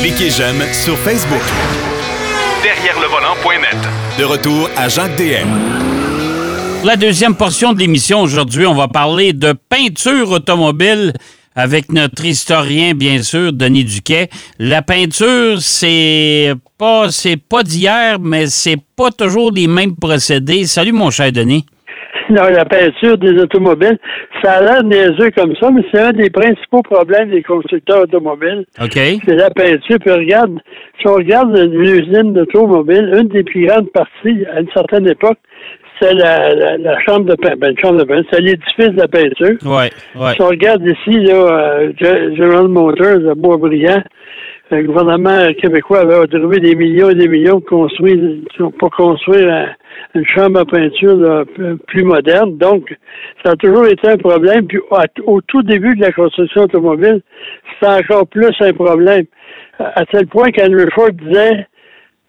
Cliquez 0.00 0.30
j'aime 0.30 0.62
sur 0.72 0.96
Facebook. 0.98 1.42
Derrière 2.62 2.98
le 3.00 3.06
volant.net. 3.06 3.76
De 4.18 4.24
retour 4.24 4.68
à 4.76 4.88
Jacques 4.88 5.16
DM. 5.16 5.48
La 6.84 6.96
deuxième 6.96 7.34
portion 7.34 7.72
de 7.72 7.78
l'émission 7.78 8.22
aujourd'hui, 8.22 8.66
on 8.66 8.74
va 8.74 8.88
parler 8.88 9.32
de 9.32 9.52
peinture 9.52 10.30
automobile 10.30 11.12
avec 11.54 11.92
notre 11.92 12.24
historien, 12.24 12.94
bien 12.94 13.22
sûr, 13.22 13.52
Denis 13.52 13.84
Duquet. 13.84 14.30
La 14.58 14.82
peinture, 14.82 15.60
c'est 15.60 16.54
pas, 16.78 17.10
c'est 17.10 17.36
pas 17.36 17.62
d'hier, 17.62 18.18
mais 18.18 18.46
c'est 18.46 18.78
pas 18.96 19.10
toujours 19.10 19.52
les 19.52 19.66
mêmes 19.66 19.94
procédés. 19.94 20.66
Salut, 20.66 20.92
mon 20.92 21.10
cher 21.10 21.30
Denis. 21.32 21.66
Non, 22.30 22.42
la 22.48 22.64
peinture 22.64 23.18
des 23.18 23.40
automobiles, 23.40 23.98
ça 24.42 24.52
a 24.52 24.62
l'air 24.62 24.84
niaiseux 24.84 25.30
comme 25.36 25.54
ça, 25.56 25.70
mais 25.70 25.82
c'est 25.90 26.00
un 26.00 26.12
des 26.12 26.30
principaux 26.30 26.82
problèmes 26.82 27.30
des 27.30 27.42
constructeurs 27.42 28.02
automobiles. 28.02 28.64
OK. 28.80 28.92
C'est 28.94 29.34
la 29.34 29.50
peinture. 29.50 29.98
Puis 29.98 30.10
regarde, 30.12 30.58
si 31.00 31.08
on 31.08 31.14
regarde 31.14 31.56
l'usine 31.56 32.32
d'automobile, 32.32 33.12
une 33.18 33.28
des 33.28 33.42
plus 33.42 33.66
grandes 33.66 33.90
parties, 33.90 34.44
à 34.54 34.60
une 34.60 34.70
certaine 34.72 35.08
époque, 35.08 35.38
c'est 36.00 36.14
la, 36.14 36.54
la, 36.54 36.78
la, 36.78 37.00
chambre 37.00 37.26
de 37.26 37.34
peinture. 37.34 37.58
Ben, 37.58 37.74
chambre 37.78 37.98
de 37.98 38.04
peinture, 38.04 38.30
c'est 38.32 38.40
l'édifice 38.40 38.90
de 38.90 38.96
la 38.96 39.08
peinture. 39.08 39.56
Oui, 39.64 39.88
oui. 40.16 40.30
Si 40.34 40.42
on 40.42 40.48
regarde 40.48 40.82
ici, 40.86 41.18
là, 41.20 41.34
euh, 41.34 41.92
General 41.98 42.68
Motors, 42.68 43.28
à 43.28 43.34
Boisbriand, 43.34 44.02
le 44.70 44.84
gouvernement 44.84 45.52
québécois 45.60 46.00
avait 46.00 46.26
trouvé 46.26 46.60
des 46.60 46.74
millions 46.74 47.10
et 47.10 47.14
des 47.14 47.28
millions 47.28 47.58
de 47.58 47.64
construire, 47.64 48.18
pour 48.78 48.90
construire 48.90 49.74
une 50.14 50.26
chambre 50.26 50.60
à 50.60 50.64
peinture 50.64 51.16
là, 51.16 51.44
plus 51.86 52.04
moderne. 52.04 52.56
Donc, 52.56 52.94
ça 53.44 53.52
a 53.52 53.56
toujours 53.56 53.86
été 53.86 54.08
un 54.08 54.16
problème. 54.16 54.66
Puis, 54.66 54.78
au 55.26 55.40
tout 55.42 55.62
début 55.62 55.94
de 55.96 56.02
la 56.02 56.12
construction 56.12 56.62
automobile, 56.62 57.20
c'était 57.72 57.92
encore 57.92 58.26
plus 58.28 58.54
un 58.60 58.72
problème. 58.72 59.24
À 59.78 60.04
tel 60.06 60.26
point 60.26 60.50
qu'Henry 60.50 60.86
Ford 60.94 61.10
disait 61.12 61.66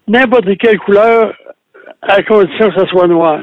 n'importe 0.08 0.58
quelle 0.58 0.80
couleur 0.80 1.34
à 2.02 2.24
condition 2.24 2.72
que 2.72 2.80
ce 2.80 2.88
soit 2.88 3.08
noir. 3.08 3.40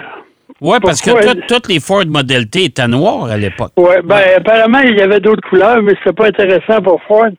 Oui, 0.60 0.78
parce 0.82 1.00
que 1.00 1.46
toutes 1.46 1.68
les 1.68 1.78
Ford 1.78 2.04
Model 2.06 2.48
T 2.48 2.64
étaient 2.64 2.88
noires 2.88 3.30
à 3.30 3.36
l'époque. 3.36 3.72
Oui, 3.76 3.94
ben, 4.02 4.20
apparemment, 4.38 4.80
il 4.80 4.98
y 4.98 5.02
avait 5.02 5.20
d'autres 5.20 5.48
couleurs, 5.48 5.82
mais 5.82 5.92
c'était 5.98 6.16
pas 6.16 6.26
intéressant 6.26 6.82
pour 6.82 7.00
Ford. 7.04 7.30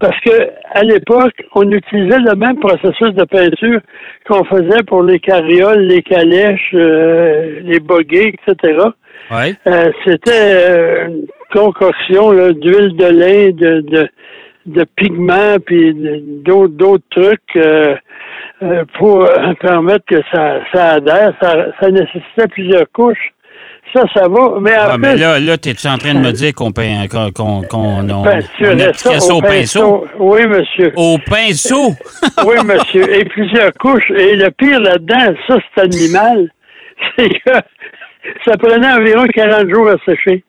Parce 0.00 0.18
que 0.20 0.50
à 0.72 0.82
l'époque, 0.82 1.34
on 1.54 1.70
utilisait 1.70 2.18
le 2.18 2.34
même 2.36 2.58
processus 2.58 3.14
de 3.14 3.24
peinture 3.24 3.80
qu'on 4.28 4.44
faisait 4.44 4.82
pour 4.86 5.02
les 5.02 5.18
carrioles, 5.18 5.80
les 5.80 6.02
calèches, 6.02 6.70
euh, 6.74 7.60
les 7.62 7.80
boguets, 7.80 8.34
etc. 8.34 8.78
Ouais. 9.30 9.54
Euh, 9.66 9.90
C'était 10.04 10.30
euh, 10.30 11.06
une 11.08 11.26
concoction 11.52 12.32
d'huile 12.52 12.96
de 12.96 13.06
lin, 13.06 13.50
de, 13.50 13.80
de, 13.80 14.08
de 14.66 14.84
pigments, 14.96 15.56
puis 15.64 15.94
d'autres 16.44 16.74
d'autres 16.74 17.04
trucs 17.10 17.56
euh, 17.56 17.96
pour 18.98 19.28
permettre 19.60 20.04
que 20.06 20.22
ça, 20.32 20.60
ça 20.72 20.92
adhère. 20.94 21.32
Ça, 21.40 21.66
ça 21.80 21.90
nécessitait 21.90 22.48
plusieurs 22.48 22.90
couches. 22.92 23.32
Ça, 23.92 24.02
ça 24.12 24.28
va. 24.28 24.60
Mais, 24.60 24.72
ah, 24.78 24.96
mais 24.98 25.16
là, 25.16 25.40
là 25.40 25.56
tu 25.56 25.70
es 25.70 25.86
en 25.86 25.96
train 25.96 26.14
de 26.14 26.18
me 26.18 26.32
dire 26.32 26.54
qu'on 26.54 26.72
peint, 26.72 27.06
qu'on, 27.08 27.30
qu'on, 27.32 27.62
qu'on 27.62 28.10
on, 28.10 28.26
on 28.26 28.40
ça, 28.92 29.34
au, 29.34 29.40
pinceau? 29.40 30.06
Oui, 30.18 30.46
monsieur. 30.46 30.92
Au 30.96 31.16
pinceau? 31.18 31.94
oui, 32.46 32.56
monsieur. 32.64 33.14
Et 33.14 33.24
plusieurs 33.24 33.72
couches. 33.74 34.10
Et 34.10 34.36
le 34.36 34.50
pire 34.50 34.80
là-dedans, 34.80 35.34
ça, 35.46 35.56
c'est 35.74 35.82
animal. 35.82 36.50
C'est 37.16 37.28
que 37.28 37.52
ça 38.44 38.56
prenait 38.58 38.92
environ 38.92 39.24
40 39.32 39.70
jours 39.70 39.88
à 39.88 39.94
sécher. 40.04 40.42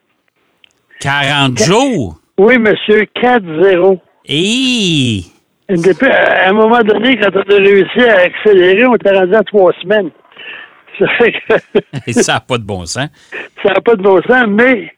40 0.99 1.59
jours? 1.59 2.17
Oui, 2.39 2.57
monsieur. 2.57 3.05
4-0. 3.21 3.99
Et... 4.27 5.21
À 5.69 6.49
un 6.49 6.53
moment 6.53 6.81
donné, 6.81 7.17
quand 7.17 7.29
on 7.35 7.41
a 7.41 7.57
réussi 7.57 8.01
à 8.01 8.21
accélérer, 8.21 8.87
on 8.87 8.95
était 8.95 9.15
rendu 9.15 9.35
à 9.35 9.43
trois 9.43 9.71
semaines. 9.83 10.09
Que. 12.05 12.11
ça 12.13 12.33
n'a 12.33 12.39
pas 12.39 12.57
de 12.57 12.63
bon 12.63 12.85
sens. 12.85 13.07
Ça 13.63 13.73
n'a 13.73 13.81
pas 13.81 13.95
de 13.95 14.01
bon 14.01 14.21
sens, 14.23 14.45
mais 14.47 14.91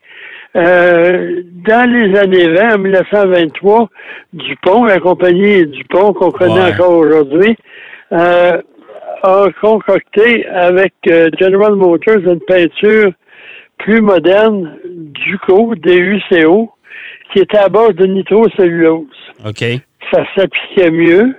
euh, 0.55 1.41
dans 1.65 1.89
les 1.89 2.17
années 2.17 2.47
20, 2.49 2.75
en 2.75 2.77
1923, 2.79 3.89
Dupont, 4.33 4.85
la 4.85 4.99
compagnie 4.99 5.65
Dupont 5.67 6.13
qu'on 6.13 6.31
connaît 6.31 6.53
Ouais. 6.65 6.73
encore 6.73 6.91
aujourd'hui, 6.97 7.55
euh, 8.11 8.61
a 9.23 9.45
concocté 9.61 10.45
avec 10.47 10.93
euh, 11.07 11.29
General 11.39 11.75
Motors 11.75 12.17
une 12.17 12.39
peinture 12.41 13.11
plus 13.77 14.01
moderne, 14.01 14.77
Duco, 14.85 15.73
DUCO, 15.75 16.71
qui 17.31 17.39
était 17.39 17.57
à 17.57 17.69
base 17.69 17.95
de 17.95 18.05
nitrocellulose. 18.05 19.05
OK. 19.45 19.63
Ça 20.11 20.23
s'appliquait 20.35 20.91
mieux. 20.91 21.35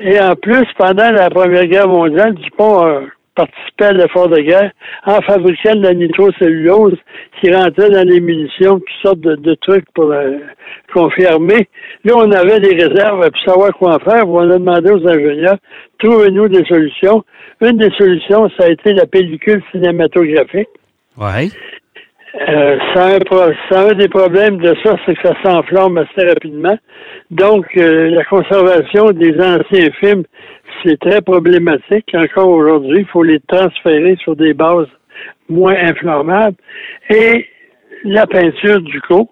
Et 0.00 0.18
en 0.20 0.34
plus, 0.34 0.64
pendant 0.78 1.10
la 1.10 1.28
Première 1.30 1.66
Guerre 1.66 1.88
mondiale, 1.88 2.34
Dupont 2.34 2.80
a 2.82 3.00
participé 3.34 3.84
à 3.84 3.92
l'effort 3.92 4.28
de 4.28 4.40
guerre 4.40 4.70
en 5.06 5.20
fabriquant 5.22 5.74
de 5.74 5.82
la 5.82 5.94
nitrocellulose 5.94 6.96
qui 7.40 7.52
rentrait 7.52 7.90
dans 7.90 8.06
les 8.06 8.20
munitions, 8.20 8.78
toutes 8.78 9.02
sortes 9.02 9.20
de, 9.20 9.36
de 9.36 9.54
trucs 9.54 9.90
pour 9.94 10.10
euh, 10.12 10.38
confirmer. 10.92 11.68
Là, 12.04 12.14
on 12.16 12.30
avait 12.30 12.60
des 12.60 12.74
réserves 12.74 13.30
pour 13.30 13.42
savoir 13.44 13.72
quoi 13.72 13.96
en 13.96 13.98
faire. 13.98 14.28
On 14.28 14.50
a 14.50 14.58
demandé 14.58 14.90
aux 14.90 15.08
ingénieurs, 15.08 15.58
trouvez-nous 15.98 16.48
des 16.48 16.64
solutions. 16.64 17.24
Une 17.60 17.78
des 17.78 17.90
solutions, 17.96 18.50
ça 18.58 18.66
a 18.66 18.70
été 18.70 18.92
la 18.92 19.06
pellicule 19.06 19.62
cinématographique. 19.70 20.68
Ouais. 21.16 21.48
Euh, 22.34 22.78
ça, 22.94 23.04
a 23.08 23.14
un 23.16 23.18
pro- 23.18 23.52
ça 23.70 23.88
a 23.88 23.94
des 23.94 24.08
problèmes 24.08 24.56
de 24.56 24.74
ça, 24.82 24.96
c'est 25.04 25.14
que 25.14 25.28
ça 25.28 25.34
s'enflamme 25.44 25.98
assez 25.98 26.26
rapidement. 26.26 26.76
Donc, 27.30 27.66
euh, 27.76 28.08
la 28.10 28.24
conservation 28.24 29.10
des 29.10 29.34
anciens 29.38 29.90
films, 30.00 30.24
c'est 30.82 30.98
très 30.98 31.20
problématique. 31.20 32.10
Encore 32.14 32.48
aujourd'hui, 32.48 33.00
il 33.00 33.06
faut 33.06 33.22
les 33.22 33.40
transférer 33.40 34.16
sur 34.16 34.34
des 34.34 34.54
bases 34.54 34.88
moins 35.50 35.74
inflammables. 35.76 36.56
Et 37.10 37.46
la 38.04 38.26
peinture 38.26 38.80
du 38.80 39.00
co, 39.02 39.28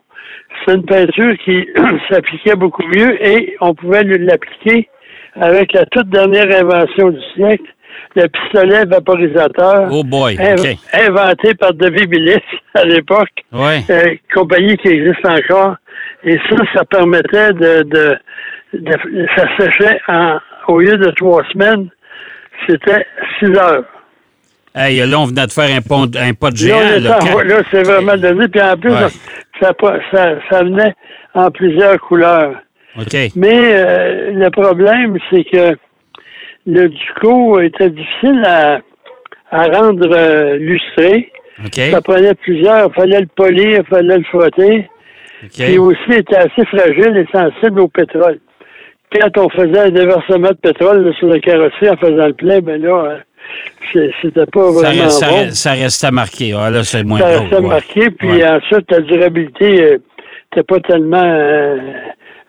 c'est 0.66 0.74
une 0.74 0.84
peinture 0.84 1.36
qui 1.44 1.66
s'appliquait 2.10 2.56
beaucoup 2.56 2.84
mieux 2.86 3.16
et 3.26 3.56
on 3.62 3.74
pouvait 3.74 4.04
l'appliquer 4.04 4.88
avec 5.36 5.72
la 5.72 5.86
toute 5.86 6.08
dernière 6.10 6.50
invention 6.62 7.10
du 7.10 7.20
siècle, 7.34 7.64
le 8.16 8.26
pistolet 8.28 8.84
vaporisateur. 8.86 9.88
Oh 9.90 10.02
boy, 10.04 10.36
Inv-. 10.36 10.78
Inventé 10.92 11.54
par 11.54 11.72
David 11.74 12.08
Billis 12.10 12.42
à 12.74 12.84
l'époque, 12.84 13.28
Ouais. 13.52 13.82
euh, 13.90 14.14
compagnie 14.34 14.76
qui 14.78 14.88
existe 14.88 15.24
encore. 15.26 15.76
Et 16.24 16.38
ça, 16.48 16.56
ça 16.74 16.84
permettait 16.84 17.52
de, 17.54 17.82
de, 17.84 18.16
de- 18.74 19.26
ça 19.36 19.44
séchait 19.58 20.00
en, 20.08 20.38
au 20.68 20.80
lieu 20.80 20.96
de 20.96 21.10
trois 21.12 21.42
semaines, 21.52 21.88
c'était 22.68 23.06
six 23.38 23.46
heures. 23.56 23.84
Hey, 24.74 24.98
là, 25.04 25.18
on 25.18 25.24
venait 25.24 25.46
de 25.46 25.50
faire 25.52 25.74
un, 25.76 25.80
pont, 25.80 26.08
un 26.16 26.32
pas 26.34 26.50
de 26.50 26.56
géant. 26.56 26.78
là, 27.00 27.18
en- 27.20 27.26
quand- 27.26 27.42
là, 27.42 27.56
c'est 27.70 27.82
vraiment 27.82 28.16
donné. 28.16 28.46
Puis 28.48 28.60
en 28.60 28.76
plus, 28.76 28.90
Ouais. 28.92 29.08
ça, 29.60 29.72
ça, 30.12 30.34
ça 30.48 30.62
venait 30.62 30.94
en 31.34 31.50
plusieurs 31.50 31.98
couleurs. 32.00 32.54
OK. 32.98 33.16
Mais 33.36 33.72
euh, 33.74 34.30
le 34.32 34.50
problème, 34.50 35.16
c'est 35.30 35.44
que 35.44 35.76
le 36.66 36.88
Duco 36.88 37.60
était 37.60 37.90
difficile 37.90 38.42
à, 38.46 38.80
à 39.50 39.64
rendre 39.66 40.08
euh, 40.14 40.56
lustré. 40.56 41.30
Ça 41.74 42.00
prenait 42.00 42.34
plusieurs. 42.34 42.88
Il 42.88 42.94
fallait 42.94 43.20
le 43.20 43.26
polir, 43.26 43.80
il 43.80 43.86
fallait 43.86 44.18
le 44.18 44.24
frotter. 44.24 44.88
Puis 45.54 45.78
OK. 45.78 45.86
aussi, 45.86 46.00
il 46.08 46.14
était 46.18 46.36
assez 46.36 46.64
fragile 46.66 47.16
et 47.16 47.26
sensible 47.36 47.80
au 47.80 47.88
pétrole. 47.88 48.38
Quand 49.12 49.38
on 49.38 49.48
faisait 49.48 49.78
un 49.80 49.90
déversement 49.90 50.48
de 50.50 50.54
pétrole 50.62 51.04
là, 51.04 51.12
sur 51.14 51.26
le 51.28 51.38
carrosserie 51.40 51.90
en 51.90 51.96
faisant 51.96 52.26
le 52.28 52.32
plein, 52.34 52.60
ben 52.60 52.80
là, 52.80 53.20
euh, 53.94 54.08
c'était 54.22 54.46
pas 54.46 54.72
Ça, 54.72 54.80
vraiment 54.80 55.02
reste- 55.04 55.18
ça, 55.18 55.28
bon. 55.28 55.36
reste- 55.36 55.54
ça 55.56 55.72
restait 55.72 56.10
marqué. 56.12 56.54
Ah, 56.56 56.70
là, 56.70 56.84
c'est 56.84 57.02
moins 57.02 57.18
Ça 57.18 57.26
restait 57.40 57.56
ouais. 57.56 57.60
marqué, 57.68 58.10
puis 58.10 58.28
Ouais. 58.28 58.46
ensuite, 58.48 58.90
la 58.90 59.00
durabilité 59.00 59.70
n'était 60.52 60.62
pas 60.66 60.78
tellement 60.80 61.24
euh, 61.24 61.76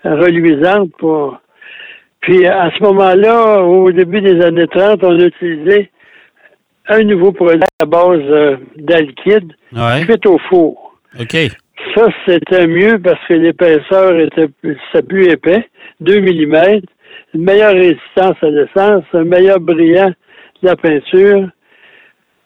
reluisante. 0.03 0.91
Pour... 0.99 1.39
Puis 2.21 2.45
à 2.45 2.71
ce 2.77 2.83
moment-là, 2.83 3.61
au 3.63 3.91
début 3.91 4.21
des 4.21 4.41
années 4.41 4.67
30, 4.67 5.03
on 5.03 5.19
a 5.19 5.23
utilisé 5.25 5.89
un 6.87 7.03
nouveau 7.03 7.31
produit 7.31 7.61
à 7.81 7.85
base 7.85 8.21
euh, 8.29 8.57
d'alkyd 8.77 9.51
Ouais. 9.73 10.03
fait 10.05 10.25
au 10.27 10.37
four. 10.49 10.99
OK. 11.19 11.35
Ça, 11.95 12.07
c'était 12.27 12.67
mieux 12.67 12.99
parce 12.99 13.19
que 13.27 13.33
l'épaisseur 13.33 14.19
était 14.19 14.47
plus 15.01 15.27
épais, 15.29 15.67
2 16.01 16.21
mm, 16.21 16.81
une 17.33 17.43
meilleure 17.43 17.73
résistance 17.73 18.35
à 18.41 18.49
l'essence, 18.49 19.03
un 19.13 19.23
meilleur 19.23 19.59
brillant 19.59 20.09
de 20.61 20.67
la 20.67 20.75
peinture, 20.75 21.47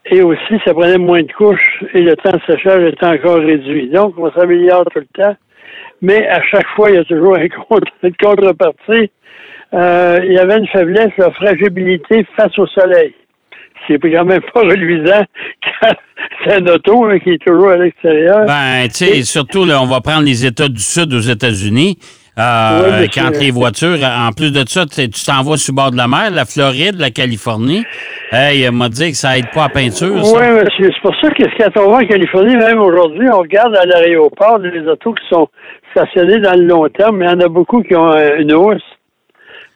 et 0.05 0.21
aussi, 0.21 0.59
ça 0.63 0.73
prenait 0.73 0.97
moins 0.99 1.23
de 1.23 1.31
couches 1.33 1.83
et 1.93 2.01
le 2.01 2.15
temps 2.15 2.31
de 2.37 2.53
séchage 2.53 2.83
était 2.93 3.05
encore 3.05 3.39
réduit. 3.39 3.89
Donc, 3.89 4.13
on 4.17 4.31
s'améliore 4.31 4.85
tout 4.93 4.99
le 4.99 5.07
temps, 5.23 5.35
mais 6.01 6.27
à 6.27 6.41
chaque 6.43 6.67
fois, 6.75 6.91
il 6.91 6.95
y 6.95 6.99
a 6.99 7.03
toujours 7.03 7.35
un 7.35 7.47
contre- 7.69 7.91
une 8.03 8.15
contrepartie. 8.15 9.11
Euh, 9.75 10.19
il 10.23 10.33
y 10.33 10.39
avait 10.39 10.57
une 10.57 10.67
faiblesse, 10.67 11.11
la 11.17 11.31
fragilité 11.31 12.25
face 12.37 12.57
au 12.57 12.67
soleil. 12.67 13.13
C'est 13.87 13.99
quand 13.99 14.25
même 14.25 14.41
pas 14.53 14.61
reluisant 14.61 15.23
quand 15.81 15.93
c'est 16.43 16.53
un 16.53 16.67
auto 16.67 17.05
là, 17.05 17.19
qui 17.19 17.31
est 17.31 17.45
toujours 17.45 17.69
à 17.69 17.77
l'extérieur. 17.77 18.45
Ben, 18.45 18.87
tu 18.87 19.05
sais, 19.05 19.21
surtout, 19.23 19.65
là, 19.65 19.81
on 19.81 19.85
va 19.85 20.01
prendre 20.01 20.23
les 20.23 20.45
États 20.45 20.69
du 20.69 20.79
Sud 20.79 21.13
aux 21.13 21.19
États-Unis. 21.19 21.97
euh, 22.37 23.05
quand 23.13 23.31
les 23.39 23.51
voitures, 23.51 23.97
en 24.03 24.31
plus 24.31 24.51
de 24.51 24.63
ça, 24.67 24.85
tu 24.85 25.07
t'en 25.25 25.43
vas 25.43 25.57
sur 25.57 25.73
le 25.73 25.75
bord 25.75 25.91
de 25.91 25.97
la 25.97 26.07
mer, 26.07 26.31
la 26.31 26.45
Floride, 26.45 26.95
la 26.97 27.09
Californie. 27.09 27.85
Hey, 28.31 28.63
il 28.63 28.71
m'a 28.71 28.89
dit 28.89 29.11
que 29.11 29.17
ça 29.17 29.37
aide 29.37 29.51
pas 29.53 29.65
à 29.65 29.69
peinture, 29.69 30.25
ça. 30.25 30.37
Oui, 30.37 30.47
monsieur. 30.49 30.91
C'est 30.91 31.01
pour 31.01 31.15
ça 31.21 31.29
que 31.29 31.43
quand 31.57 31.81
on 31.81 31.91
va 31.91 31.97
en 31.97 32.07
Californie, 32.07 32.55
même 32.55 32.79
aujourd'hui, 32.79 33.27
on 33.31 33.39
regarde 33.39 33.75
à 33.75 33.85
l'aéroport 33.85 34.57
les 34.59 34.85
autos 34.87 35.13
qui 35.13 35.23
sont 35.29 35.47
stationnés 35.91 36.39
dans 36.39 36.55
le 36.55 36.65
long 36.65 36.87
terme, 36.89 37.17
mais 37.17 37.25
il 37.25 37.31
y 37.31 37.33
en 37.35 37.39
a 37.39 37.47
beaucoup 37.47 37.81
qui 37.83 37.95
ont 37.95 38.11
euh, 38.11 38.37
une 38.39 38.53
housse 38.53 38.81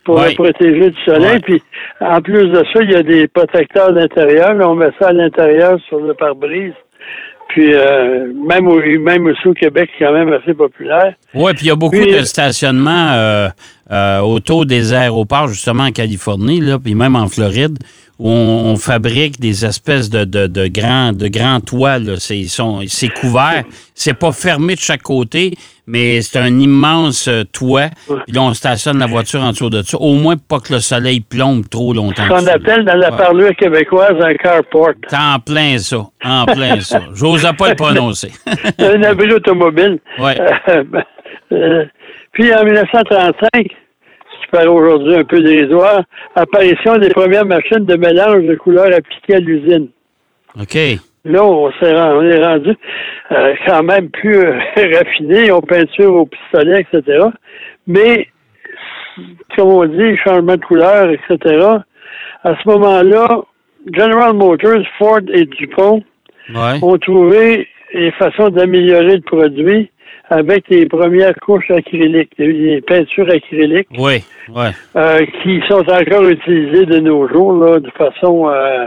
pour 0.04 0.22
les 0.22 0.36
protéger 0.36 0.90
du 0.90 1.04
soleil. 1.06 1.40
Puis, 1.40 1.62
en 2.01 2.22
plus 2.22 2.48
de 2.48 2.63
ça, 2.74 2.81
il 2.81 2.92
y 2.92 2.96
a 2.96 3.04
des 3.04 3.28
protecteurs 3.28 3.94
d'intérieur. 3.94 4.54
Là, 4.54 4.69
On 4.69 4.75
met 4.75 4.92
ça 5.00 5.10
à 5.10 5.13
l'intérieur 5.13 5.80
sur 5.88 6.00
le 6.00 6.13
pare-brise. 6.13 6.74
Puis, 7.50 7.74
euh, 7.74 8.31
même, 8.48 8.68
au, 8.68 8.80
même 8.80 9.25
aussi 9.25 9.48
au 9.48 9.54
Québec, 9.54 9.90
c'est 9.98 10.06
quand 10.06 10.13
même 10.13 10.31
assez 10.31 10.54
populaire. 10.54 11.13
Oui, 11.34 11.51
puis 11.54 11.66
il 11.66 11.68
y 11.69 11.72
a 11.72 11.75
beaucoup 11.75 12.00
Puis, 12.00 12.13
de 12.13 12.22
stationnements 12.22 13.12
euh, 13.13 13.48
euh, 13.92 14.19
autour 14.19 14.68
des 14.68 14.94
aéroports, 14.94 15.48
justement 15.48 15.84
en 15.84 15.92
Californie, 15.92 16.62
là, 16.62 16.78
puis 16.78 16.94
même 16.94 17.16
en 17.16 17.28
Floride, 17.28 17.80
où 18.19 18.30
on, 18.30 18.71
on 18.71 18.75
fabrique 18.75 19.39
des 19.39 19.66
espèces 19.66 20.10
de, 20.10 20.25
de, 20.25 20.48
de 20.48 20.68
grands 20.68 21.13
de 21.13 21.27
grands 21.27 21.62
toits. 21.62 21.98
C'est 22.18 22.45
c'est 22.88 23.10
couvert. 23.10 23.63
C'est 23.95 24.13
pas 24.13 24.31
fermé 24.31 24.75
de 24.75 24.80
chaque 24.80 25.01
côté, 25.01 25.54
mais 25.88 26.21
c'est 26.21 26.39
un 26.39 26.60
immense 26.60 27.27
euh, 27.27 27.44
toit. 27.44 27.89
Puis 28.07 28.33
là, 28.33 28.42
on 28.42 28.54
stationne 28.54 29.00
la 29.00 29.07
voiture 29.07 29.42
en 29.42 29.51
dessous 29.51 29.69
de 29.69 29.81
ça. 29.81 29.98
Au 29.98 30.13
moins 30.13 30.36
pas 30.38 30.60
que 30.60 30.74
le 30.74 30.80
soleil 30.80 31.19
plombe 31.21 31.68
trop 31.69 31.94
longtemps. 31.94 32.24
Ce 32.24 32.30
qu'on 32.30 32.48
appelle 32.48 32.86
dans 32.86 32.95
la 32.95 33.12
parlure 33.12 33.56
québécoise 33.56 34.16
un 34.22 34.36
carport. 34.36 34.92
C'est 35.07 35.18
en 35.18 35.39
plein 35.39 35.77
ça. 35.77 36.06
En 36.24 36.45
plein 36.45 36.80
ça. 36.81 37.01
J'ose 37.13 37.50
pas 37.57 37.69
le 37.69 37.75
prononcer. 37.75 38.31
un 38.80 39.04
abri 39.04 39.31
automobile. 39.33 40.00
Ouais. 40.19 40.38
Euh, 41.51 41.83
puis 42.31 42.54
en 42.54 42.63
1935, 42.63 43.39
ce 43.54 43.60
qui 43.60 43.72
paraît 44.50 44.68
aujourd'hui 44.68 45.16
un 45.16 45.24
peu 45.24 45.42
dérisoire, 45.42 46.04
apparition 46.36 46.98
des 46.98 47.10
premières 47.10 47.46
machines 47.46 47.86
de 47.86 47.96
mélange 47.96 48.44
de 48.46 48.56
couleurs 48.56 48.94
appliquées 48.94 49.36
à 49.36 49.40
l'usine. 49.40 49.90
OK. 50.60 50.78
Là, 51.25 51.44
on, 51.44 51.69
est 51.69 52.46
rendu 52.46 52.75
euh, 53.31 53.54
quand 53.68 53.84
même 53.84 54.10
plus 54.10 54.38
euh, 54.38 54.57
raffiné, 54.96 55.51
on 55.51 55.62
peinture 55.62 56.16
au 56.16 56.25
pistolet, 56.25 56.81
etc. 56.81 57.25
Mais, 57.88 58.28
comme 59.56 59.69
on 59.69 59.86
dit, 59.86 60.18
changement 60.25 60.56
de 60.56 60.66
couleur, 60.66 61.10
etc. 61.10 61.66
À 62.44 62.56
ce 62.56 62.69
moment-là, 62.69 63.42
General 63.94 64.34
Motors, 64.34 64.84
Ford 64.98 65.22
et 65.34 65.46
DuPont 65.46 66.04
Ouais. 66.54 66.80
ont 66.81 66.98
trouvé 66.98 67.68
des 67.94 68.12
façons 68.13 68.50
d'améliorer 68.50 69.18
le 69.18 69.22
produit 69.22 69.92
avec 70.30 70.70
les 70.70 70.86
premières 70.88 71.36
couches 71.42 71.70
acryliques, 71.72 72.32
les- 72.38 72.82
peintures 72.82 73.30
acryliques, 73.30 73.88
Oui. 73.98 74.24
Ouais. 74.54 74.70
euh, 74.96 75.20
qui 75.44 75.62
sont 75.70 75.84
encore 75.90 76.28
utilisées 76.30 76.86
de 76.86 77.00
nos 77.00 77.28
jours 77.28 77.54
là, 77.54 77.80
de 77.80 77.90
façon 77.92 78.48
euh, 78.50 78.86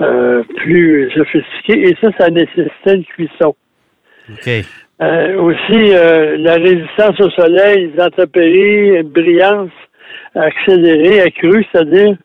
euh, 0.00 0.42
plus 0.56 1.10
sophistiquée. 1.12 1.88
Et 1.90 1.96
ça, 2.00 2.08
ça 2.18 2.30
nécessitait 2.30 2.94
une 2.96 3.04
cuisson. 3.04 3.54
OK. 4.30 4.48
Aussi, 5.38 5.92
la 6.38 6.54
résistance 6.54 7.18
au 7.20 7.30
soleil, 7.30 7.90
les 7.94 8.00
intempéries, 8.02 8.96
une 9.00 9.08
brillance 9.08 9.70
accélérée, 10.34 11.20
accrue, 11.22 11.64
c'est-à-dire, 11.72 12.16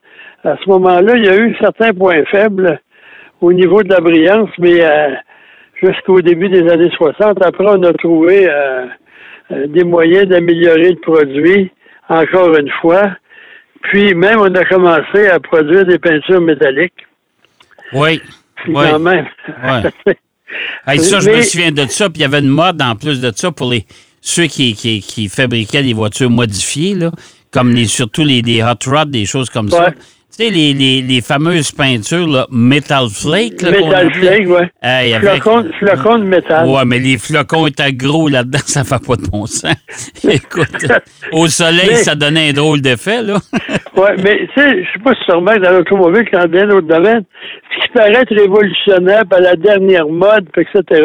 à 0.43 0.55
ce 0.63 0.69
moment-là, 0.69 1.13
il 1.15 1.25
y 1.25 1.29
a 1.29 1.37
eu 1.37 1.55
certains 1.59 1.93
points 1.93 2.23
faibles 2.25 2.79
au 3.41 3.53
niveau 3.53 3.81
de 3.81 3.89
la 3.89 3.99
brillance, 4.01 4.49
mais 4.59 4.81
jusqu'au 5.81 6.21
début 6.21 6.49
des 6.49 6.69
années 6.69 6.91
60, 6.95 7.43
après, 7.43 7.65
on 7.67 7.83
a 7.83 7.93
trouvé 7.93 8.47
euh, 8.49 8.85
euh, 9.51 9.67
des 9.67 9.83
moyens 9.83 10.27
d'améliorer 10.27 10.91
le 10.91 10.99
produit, 11.01 11.71
encore 12.09 12.55
une 12.55 12.69
fois. 12.81 13.11
Puis 13.83 14.13
même, 14.15 14.39
on 14.39 14.53
a 14.55 14.65
commencé 14.65 15.27
à 15.27 15.39
produire 15.39 15.85
des 15.85 15.99
peintures 15.99 16.41
métalliques. 16.41 17.05
Oui. 17.93 18.21
Puis 18.55 18.73
Oui. 18.75 18.85
quand 18.89 18.99
même. 18.99 19.25
Ouais. 19.63 20.15
Hey, 20.87 20.99
ça, 20.99 21.19
je 21.19 21.31
me 21.31 21.41
souviens 21.41 21.71
de 21.71 21.85
ça. 21.87 22.07
Puis 22.09 22.19
il 22.19 22.21
y 22.21 22.25
avait 22.25 22.39
une 22.39 22.47
mode 22.47 22.81
en 22.81 22.95
plus 22.95 23.19
de 23.19 23.31
ça 23.35 23.51
pour 23.51 23.69
les 23.71 23.83
ceux 24.21 24.45
qui, 24.45 24.73
qui, 24.73 25.01
qui 25.01 25.27
fabriquaient 25.27 25.83
des 25.83 25.93
voitures 25.93 26.29
modifiées, 26.29 26.93
là, 26.95 27.11
comme 27.51 27.71
les, 27.71 27.85
surtout 27.85 28.23
les, 28.23 28.41
les 28.41 28.63
hot 28.63 28.75
rods, 28.87 29.05
des 29.05 29.25
choses 29.25 29.49
comme 29.49 29.69
ça. 29.69 29.91
Tu 30.37 30.43
sais, 30.43 30.49
les, 30.49 30.73
les, 30.73 31.01
les 31.01 31.21
fameuses 31.21 31.71
peintures, 31.71 32.27
là, 32.27 32.45
Metal 32.51 33.07
Flake. 33.09 33.61
Là, 33.61 33.71
Metal 33.71 34.13
flake, 34.15 34.47
ouais. 34.49 34.69
Hey, 34.81 35.13
avec- 35.13 35.41
Flocon, 35.41 35.69
flocon 35.79 36.19
de 36.19 36.23
métal. 36.25 36.67
Ouais, 36.67 36.83
mais 36.85 36.99
les 36.99 37.17
flocons 37.17 37.67
étaient 37.67 37.93
gros 37.93 38.27
là-dedans, 38.27 38.59
ça 38.65 38.83
fait 38.83 39.01
pas 39.05 39.15
de 39.15 39.27
bon 39.29 39.45
sens. 39.45 39.73
Écoute, 40.29 40.87
au 41.31 41.47
soleil, 41.47 41.87
Mais- 41.87 41.95
ça 42.03 42.15
donnait 42.15 42.49
un 42.49 42.53
drôle 42.53 42.81
d'effet, 42.81 43.21
là. 43.21 43.37
Oui, 43.97 44.09
mais 44.21 44.45
tu 44.53 44.61
sais, 44.61 44.83
je 44.83 44.91
sais 44.91 44.99
pas 45.01 45.13
si 45.13 45.21
tu 45.25 45.31
remarques 45.31 45.61
dans 45.61 45.71
l'automobile, 45.71 46.25
quand 46.29 46.45
bien 46.49 46.67
d'autres 46.67 46.85
domaines, 46.87 47.23
ce 47.79 47.85
qui 47.85 47.93
paraît 47.93 48.11
être 48.11 48.35
révolutionnaire 48.35 49.23
à 49.31 49.39
la 49.39 49.55
dernière 49.55 50.09
mode, 50.09 50.49
etc., 50.57 51.01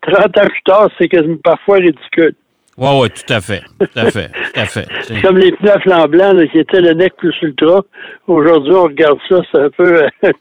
30 0.00 0.38
ans 0.38 0.46
plus 0.48 0.62
tard, 0.64 0.88
c'est 0.98 1.08
quasiment 1.08 1.36
parfois 1.44 1.76
ridicule. 1.76 2.34
Ouais, 2.80 2.98
ouais, 3.00 3.08
tout 3.10 3.32
à 3.32 3.40
fait. 3.40 3.62
Tout 3.78 3.86
à 3.98 4.10
fait. 4.10 4.28
Tout 4.28 4.60
à 4.60 4.64
fait. 4.64 4.86
C'est- 5.02 5.20
Comme 5.20 5.36
les 5.38 5.52
pneus 5.52 6.06
blanc, 6.08 6.32
là, 6.32 6.46
qui 6.46 6.58
étaient 6.58 6.80
le 6.80 6.94
nec 6.94 7.12
plus 7.18 7.34
ultra. 7.42 7.82
Aujourd'hui, 8.26 8.72
on 8.72 8.84
regarde 8.84 9.18
ça, 9.28 9.36
c'est 9.52 9.58
un 9.58 9.70
peu... 9.70 10.02
euh, 10.02 10.08
tu 10.22 10.32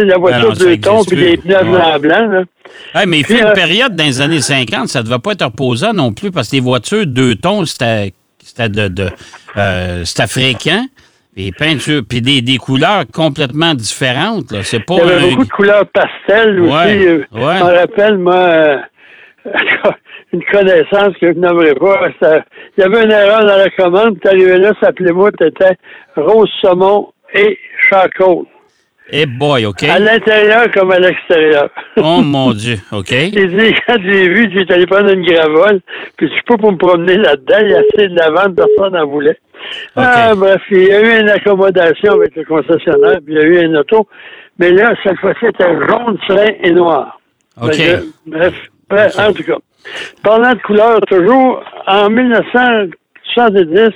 sais, 0.00 0.04
la 0.04 0.18
voiture 0.18 0.40
Ben 0.42 0.48
non, 0.48 0.54
ça 0.54 0.64
deux 0.64 0.76
tons, 0.78 1.04
puis 1.04 1.16
les 1.16 1.36
pneus 1.36 1.54
Ouais. 1.62 1.98
blanc, 2.00 2.26
là. 2.26 2.42
Hey, 2.94 3.06
mais 3.06 3.20
il 3.20 3.24
fait 3.24 3.38
une 3.40 3.46
euh, 3.46 3.52
période 3.52 3.94
dans 3.94 4.04
les 4.04 4.20
années 4.20 4.40
50, 4.40 4.88
ça 4.88 5.00
ne 5.00 5.04
devait 5.06 5.18
pas 5.20 5.32
être 5.32 5.44
reposant 5.44 5.92
non 5.92 6.12
plus 6.12 6.30
parce 6.32 6.48
que 6.50 6.56
les 6.56 6.60
voitures 6.62 7.06
deux 7.06 7.36
tons, 7.36 7.64
c'était 7.64 8.12
c'était 8.42 8.68
de, 8.68 8.88
de 8.88 9.06
euh, 9.56 10.04
c'était 10.04 10.26
fréquent. 10.26 10.84
Les 11.36 11.50
peintures, 11.52 12.02
puis 12.06 12.20
des, 12.20 12.42
des 12.42 12.58
couleurs 12.58 13.04
complètement 13.10 13.72
différentes. 13.74 14.50
là. 14.52 14.62
C'est 14.64 14.80
pas 14.84 14.96
Il 15.02 15.08
y 15.08 15.12
avait 15.12 15.30
beaucoup 15.30 15.44
de 15.44 15.50
couleurs 15.50 15.86
pastel 15.86 16.60
aussi. 16.60 16.72
Ouais, 16.72 17.06
euh, 17.06 17.16
ouais. 17.32 17.58
Je 17.58 17.64
me 17.64 17.78
rappelle, 17.78 18.18
moi, 18.18 18.34
euh, 18.34 18.76
une 20.32 20.44
connaissance 20.44 21.14
que 21.20 21.32
je 21.32 21.38
n'aimerais 21.38 21.74
pas. 21.74 22.08
ça- 22.20 22.44
il 22.76 22.80
y 22.80 22.84
avait 22.84 23.04
une 23.04 23.10
erreur 23.10 23.40
dans 23.44 23.56
la 23.56 23.70
commande, 23.70 24.18
tu 24.20 24.28
arrivé 24.28 24.56
là, 24.58 24.72
ça 24.80 24.90
moi, 25.12 25.30
c'était 25.40 25.76
rose 26.16 26.50
saumon 26.60 27.12
et 27.34 27.58
charcoal. 27.90 28.44
Eh 29.10 29.26
boy, 29.26 29.66
OK. 29.66 29.82
À 29.82 29.98
l'intérieur 29.98 30.70
comme 30.70 30.90
à 30.90 30.98
l'extérieur. 30.98 31.68
Oh 31.98 32.20
mon 32.24 32.52
Dieu, 32.52 32.76
OK. 32.92 33.08
J'ai 33.10 33.30
dit, 33.46 33.74
quand 33.86 33.96
j'ai 34.02 34.28
vu, 34.28 34.50
j'ai 34.54 34.72
allé 34.72 34.86
prendre 34.86 35.10
une 35.10 35.24
gravole, 35.24 35.80
puis 36.16 36.28
je 36.28 36.32
suis 36.32 36.42
pas 36.44 36.56
pour 36.56 36.72
me 36.72 36.78
promener 36.78 37.16
là-dedans, 37.16 37.58
il 37.62 37.70
y 37.70 37.74
a 37.74 37.78
assez 37.78 38.08
de 38.08 38.16
lavande, 38.16 38.56
personne 38.56 38.94
n'en 38.94 39.06
voulait. 39.06 39.36
Ah, 39.96 40.32
bref, 40.34 40.62
il 40.70 40.84
y 40.84 40.92
a 40.92 41.00
eu 41.00 41.20
une 41.20 41.28
accommodation 41.28 42.12
avec 42.14 42.34
le 42.36 42.44
concessionnaire, 42.44 43.18
puis 43.24 43.34
il 43.34 43.38
y 43.38 43.38
a 43.38 43.44
eu 43.44 43.66
un 43.66 43.74
auto, 43.80 44.08
mais 44.58 44.70
là, 44.70 44.94
cette 45.02 45.18
fois-ci, 45.18 45.40
c'était 45.42 45.68
jaune, 45.88 46.18
serein 46.26 46.52
et 46.62 46.70
noir. 46.70 47.20
OK. 47.60 47.70
Que, 47.70 48.04
bref, 48.26 48.54
bref, 48.88 49.18
en 49.18 49.32
tout 49.32 49.42
cas. 49.44 49.58
Parlant 50.22 50.52
de 50.52 50.60
couleurs, 50.62 51.00
toujours, 51.02 51.62
en 51.86 52.08
1970, 53.36 53.90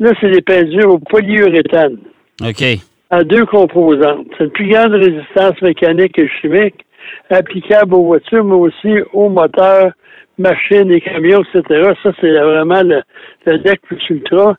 là, 0.00 0.10
c'est 0.20 0.30
des 0.30 0.42
peintures 0.42 0.94
au 0.94 0.98
polyuréthane 0.98 1.98
OK. 2.42 2.62
à 3.10 3.24
deux 3.24 3.44
composantes. 3.46 4.26
C'est 4.38 4.44
une 4.44 4.50
plus 4.50 4.68
grande 4.68 4.92
résistance 4.94 5.60
mécanique 5.62 6.18
et 6.18 6.28
chimique 6.40 6.84
applicable 7.30 7.94
aux 7.94 8.04
voitures, 8.04 8.44
mais 8.44 8.54
aussi 8.54 8.94
aux 9.12 9.28
moteurs, 9.28 9.92
machines 10.38 10.90
et 10.90 11.00
camions, 11.00 11.42
etc. 11.52 11.92
Ça, 12.02 12.10
c'est 12.20 12.30
vraiment 12.32 12.82
le, 12.82 13.02
le 13.46 13.58
deck 13.58 13.80
plus 13.82 14.00
ultra. 14.10 14.56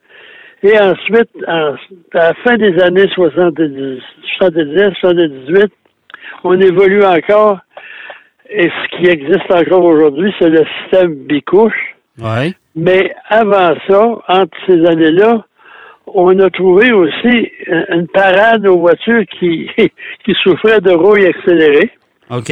Et 0.61 0.79
ensuite, 0.79 1.29
en- 1.47 1.75
à 2.13 2.29
la 2.29 2.33
fin 2.35 2.55
des 2.57 2.79
années 2.81 3.07
70, 3.13 3.99
70, 4.37 4.93
78, 4.99 5.71
on 6.43 6.59
évolue 6.59 7.03
encore. 7.03 7.59
Et 8.55 8.69
ce 8.69 8.97
qui 8.97 9.09
existe 9.09 9.51
encore 9.51 9.83
aujourd'hui, 9.83 10.31
c'est 10.39 10.49
le 10.49 10.63
système 10.81 11.15
bicouche. 11.15 11.95
Ouais. 12.21 12.53
Mais 12.75 13.15
avant 13.29 13.73
ça, 13.89 14.07
entre 14.27 14.57
ces 14.67 14.85
années-là, 14.85 15.43
on 16.05 16.37
a 16.39 16.49
trouvé 16.51 16.91
aussi 16.91 17.51
une 17.67 18.07
parade 18.07 18.67
aux 18.67 18.79
voitures 18.79 19.23
qui, 19.39 19.69
qui 19.77 20.33
souffraient 20.43 20.81
de 20.81 20.91
rouille 20.91 21.25
accélérée 21.25 21.91
OK. 22.29 22.51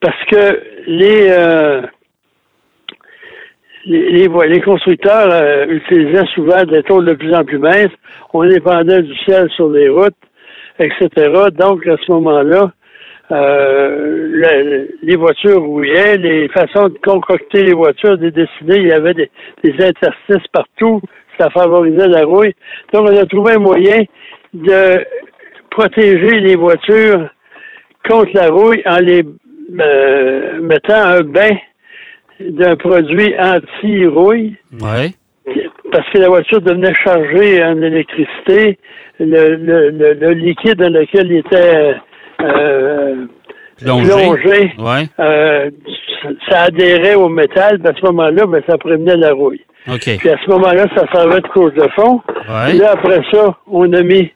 parce 0.00 0.24
que 0.30 0.62
les, 0.86 1.26
euh, 1.30 1.82
les, 3.86 4.28
les, 4.28 4.60
constructeurs 4.60 5.30
euh, 5.32 5.66
utilisaient 5.66 6.26
souvent 6.34 6.62
des 6.64 6.84
tôles 6.84 7.06
de 7.06 7.14
plus 7.14 7.34
en 7.34 7.44
plus 7.44 7.58
minces. 7.58 7.88
On 8.32 8.44
dépendait 8.44 9.02
du 9.02 9.16
ciel 9.24 9.48
sur 9.56 9.68
les 9.70 9.88
routes, 9.88 10.14
etc. 10.78 11.08
Donc, 11.58 11.86
à 11.88 11.96
ce 12.06 12.12
moment-là, 12.12 12.70
euh, 13.30 14.26
le- 14.30 14.88
les 15.02 15.16
voitures 15.16 15.62
rouillaient, 15.62 16.16
les 16.16 16.48
façons 16.48 16.88
de 16.88 16.98
concocter 17.04 17.62
les 17.62 17.74
voitures, 17.74 18.16
de 18.18 18.30
dessiner, 18.30 18.76
il 18.78 18.86
y 18.88 18.92
avait 18.92 19.14
des, 19.14 19.30
des 19.64 19.72
interstices 19.84 20.46
partout, 20.52 21.00
ça 21.38 21.50
favorisait 21.50 22.08
la 22.08 22.24
rouille. 22.24 22.54
Donc, 22.92 23.08
on 23.10 23.16
a 23.16 23.26
trouvé 23.26 23.52
un 23.54 23.58
moyen 23.58 24.02
de 24.54 25.04
protéger 25.70 26.40
les 26.40 26.56
voitures 26.56 27.28
contre 28.08 28.30
la 28.34 28.48
rouille 28.48 28.82
en 28.86 28.98
les 28.98 29.22
euh, 29.80 30.60
mettant 30.62 30.94
un 31.18 31.20
bain 31.20 31.56
d'un 32.40 32.76
produit 32.76 33.34
anti-rouille 33.38 34.56
Ouais. 34.80 35.10
parce 35.92 36.08
que 36.10 36.18
la 36.18 36.28
voiture 36.28 36.60
devenait 36.62 36.94
chargée 36.94 37.62
en 37.62 37.80
électricité, 37.82 38.78
le, 39.20 39.56
le, 39.56 39.90
le, 39.90 40.12
le 40.14 40.30
liquide 40.32 40.76
dans 40.76 40.92
lequel 40.92 41.30
il 41.30 41.38
était 41.38 41.96
euh, 42.42 43.26
Ouais. 44.78 45.08
euh, 45.20 45.70
ça 46.48 46.62
adhérait 46.62 47.14
au 47.14 47.28
métal, 47.28 47.78
puis 47.78 47.88
à 47.88 47.94
ce 47.98 48.04
moment-là, 48.06 48.46
ben, 48.46 48.62
ça 48.68 48.76
prévenait 48.76 49.16
la 49.16 49.32
rouille. 49.32 49.64
Puis 50.18 50.28
à 50.30 50.36
ce 50.44 50.50
moment-là, 50.50 50.86
ça 50.96 51.04
servait 51.12 51.40
de 51.40 51.48
couche 51.48 51.72
de 51.74 51.88
fond. 51.94 52.20
Ouais. 52.48 52.70
Puis 52.70 52.78
là, 52.78 52.90
après 52.92 53.20
ça, 53.32 53.56
on 53.70 53.90
a 53.92 54.02
mis. 54.02 54.30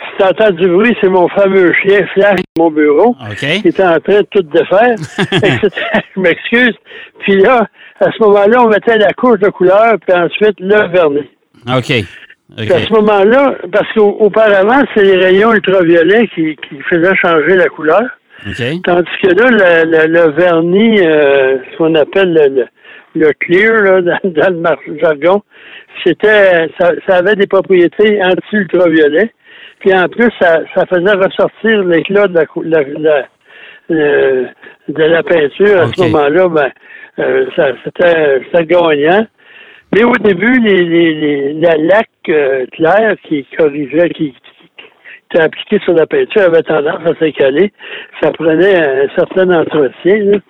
Si 0.00 0.16
t'entends 0.18 0.50
du 0.52 0.68
bruit, 0.68 0.96
c'est 1.00 1.08
mon 1.08 1.28
fameux 1.28 1.72
chien 1.82 2.06
Flash, 2.14 2.38
mon 2.56 2.70
bureau, 2.70 3.14
qui 3.60 3.68
était 3.68 3.84
en 3.84 3.98
train 4.00 4.20
de 4.20 4.26
tout 4.30 4.42
défaire. 4.42 4.94
Je 6.16 6.20
m'excuse. 6.20 6.74
Puis 7.20 7.36
là, 7.40 7.66
à 8.00 8.10
ce 8.12 8.22
moment-là, 8.22 8.62
on 8.62 8.68
mettait 8.68 8.96
la 8.96 9.12
couche 9.12 9.40
de 9.40 9.48
couleur, 9.50 9.96
puis 10.06 10.16
ensuite 10.16 10.58
le 10.60 10.88
vernis. 10.88 11.28
OK. 11.68 12.04
À 12.56 12.78
ce 12.86 12.92
moment-là, 12.92 13.56
parce 13.70 13.92
qu'auparavant, 13.94 14.82
c'est 14.94 15.02
les 15.04 15.16
rayons 15.16 15.52
ultraviolets 15.52 16.28
qui, 16.28 16.56
qui 16.56 16.80
faisaient 16.88 17.14
changer 17.16 17.56
la 17.56 17.66
couleur. 17.68 18.02
OK. 18.46 18.62
Tandis 18.84 19.10
que 19.22 19.28
là, 19.28 19.50
le, 19.84 19.90
le- 19.90 20.06
le 20.12 20.30
vernis, 20.32 21.00
euh, 21.00 21.58
ce 21.72 21.76
qu'on 21.76 21.94
appelle 21.94 22.32
le, 22.32 22.48
le, 22.54 22.66
le 23.26 23.32
clear 23.40 23.82
là, 23.82 24.00
dans, 24.24 24.62
dans 24.62 24.76
le 24.86 24.98
jargon, 24.98 25.42
c'était 26.04 26.68
ça, 26.78 26.92
ça 27.06 27.16
avait 27.16 27.34
des 27.36 27.46
propriétés 27.46 28.20
anti-ultraviolets. 28.22 29.32
Puis 29.80 29.92
en 29.94 30.08
plus, 30.08 30.30
ça, 30.40 30.60
ça 30.74 30.86
faisait 30.86 31.12
ressortir 31.16 31.84
l'éclat 31.84 32.28
de 32.28 32.34
la, 32.64 32.82
la, 32.98 33.22
la- 33.88 34.48
de 34.88 35.02
la 35.02 35.22
peinture. 35.22 35.80
À 35.82 35.86
ce 35.86 36.00
moment-là, 36.12 36.48
ben, 36.48 36.70
euh, 37.18 37.46
ça, 37.56 37.68
c'était, 37.84 38.40
c'était 38.44 38.66
gagnant. 38.66 39.26
Mais 39.94 40.04
au 40.04 40.14
début, 40.16 40.60
les, 40.60 40.84
les, 40.84 41.14
les, 41.14 41.52
la 41.54 41.76
laque 41.76 42.08
euh, 42.28 42.66
claire 42.72 43.16
qui 43.26 43.46
corrigeait, 43.56 44.10
qui, 44.10 44.34
était 45.30 45.42
appliquée 45.42 45.78
sur 45.84 45.92
la 45.92 46.06
peinture 46.06 46.42
avait 46.42 46.62
tendance 46.62 47.00
à 47.04 47.14
s'écaler. 47.18 47.72
Ça 48.22 48.30
prenait 48.32 48.76
un 48.76 49.08
certain 49.14 49.50
entretien. 49.60 50.40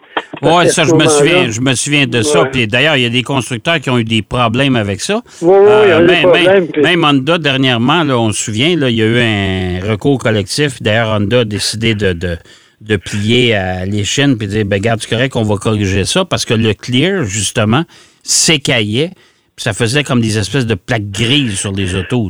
Qu'à 0.40 0.66
ça, 0.66 0.84
je 0.84 0.94
me 0.94 1.06
souviens, 1.06 1.50
je 1.50 1.60
me 1.60 1.74
souviens 1.74 2.06
de 2.06 2.22
ça. 2.22 2.44
Puis 2.46 2.66
d'ailleurs, 2.66 2.96
il 2.96 3.02
y 3.02 3.06
a 3.06 3.10
des 3.10 3.22
constructeurs 3.22 3.80
qui 3.80 3.90
ont 3.90 3.98
eu 3.98 4.04
des 4.04 4.22
problèmes 4.22 4.76
avec 4.76 5.00
ça. 5.00 5.20
Oui, 5.42 5.54
oui, 5.60 5.66
Euh, 5.68 6.06
même, 6.06 6.22
problèmes. 6.22 6.44
même- 6.46 6.68
puis- 6.68 6.82
même 6.82 7.04
Honda, 7.04 7.38
dernièrement, 7.38 8.04
là, 8.04 8.18
on 8.18 8.30
se 8.32 8.44
souvient, 8.44 8.76
là, 8.76 8.88
il 8.90 8.96
y 8.96 9.02
a 9.02 9.06
eu 9.06 9.20
un 9.20 9.90
recours 9.90 10.18
collectif. 10.18 10.80
D'ailleurs, 10.82 11.08
Honda 11.08 11.40
a 11.40 11.44
décidé 11.44 11.94
de, 11.94 12.12
de, 12.12 12.36
de 12.80 12.96
plier 12.96 13.54
à 13.56 13.84
l'échine 13.84 14.36
puis 14.38 14.46
de 14.46 14.52
dire, 14.52 14.64
ben, 14.64 14.80
garde, 14.80 15.00
c'est 15.00 15.10
correct, 15.10 15.34
on 15.36 15.42
va 15.42 15.56
corriger 15.56 16.04
ça 16.04 16.24
parce 16.24 16.44
que 16.44 16.54
le 16.54 16.72
clear, 16.74 17.24
justement, 17.24 17.82
s'écaillait. 18.22 19.10
Ça 19.58 19.72
faisait 19.72 20.02
comme 20.04 20.20
des 20.20 20.38
espèces 20.38 20.66
de 20.66 20.74
plaques 20.74 21.10
grises 21.10 21.58
sur 21.60 21.72
les 21.72 21.94
autos. 21.96 22.28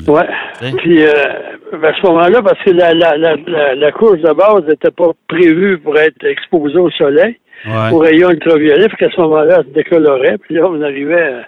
Hein? 0.62 0.73
Puis 0.78 1.02
euh, 1.02 1.12
à 1.82 1.92
ce 1.94 2.06
moment-là, 2.06 2.42
parce 2.42 2.58
que 2.64 2.70
la, 2.70 2.94
la, 2.94 3.16
la, 3.16 3.75
la, 3.75 3.92
course 3.92 4.18
de 4.20 4.32
base 4.32 4.64
n'était 4.66 4.90
pas 4.90 5.11
prévue 5.28 5.78
pour 5.78 5.97
être 5.99 6.25
exposée 6.25 6.78
au 6.78 6.90
soleil, 6.90 7.37
Ouais. 7.66 7.90
aux 7.92 7.99
rayons 7.99 8.30
ultraviolets, 8.30 8.87
puis 8.88 8.97
qu'à 8.99 9.11
ce 9.11 9.20
moment-là, 9.20 9.56
elle 9.58 9.64
se 9.66 9.70
décolorait, 9.75 10.38
puis 10.38 10.54
là, 10.54 10.68
on 10.70 10.80
arrivait 10.80 11.23
à... 11.23 11.42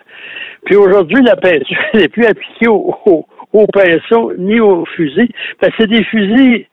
Puis 0.64 0.74
aujourd'hui, 0.74 1.22
la 1.22 1.36
peinture 1.36 1.78
n'est 1.94 2.08
plus 2.08 2.26
appliquée 2.26 2.66
au, 2.68 2.94
au, 3.06 3.26
au 3.52 3.66
pinceau 3.68 4.32
ni 4.36 4.58
au 4.60 4.84
fusil. 4.86 5.30
Parce 5.60 5.72
que 5.76 5.82
c'est 5.82 5.90
des 5.90 6.02
fusils, 6.04 6.66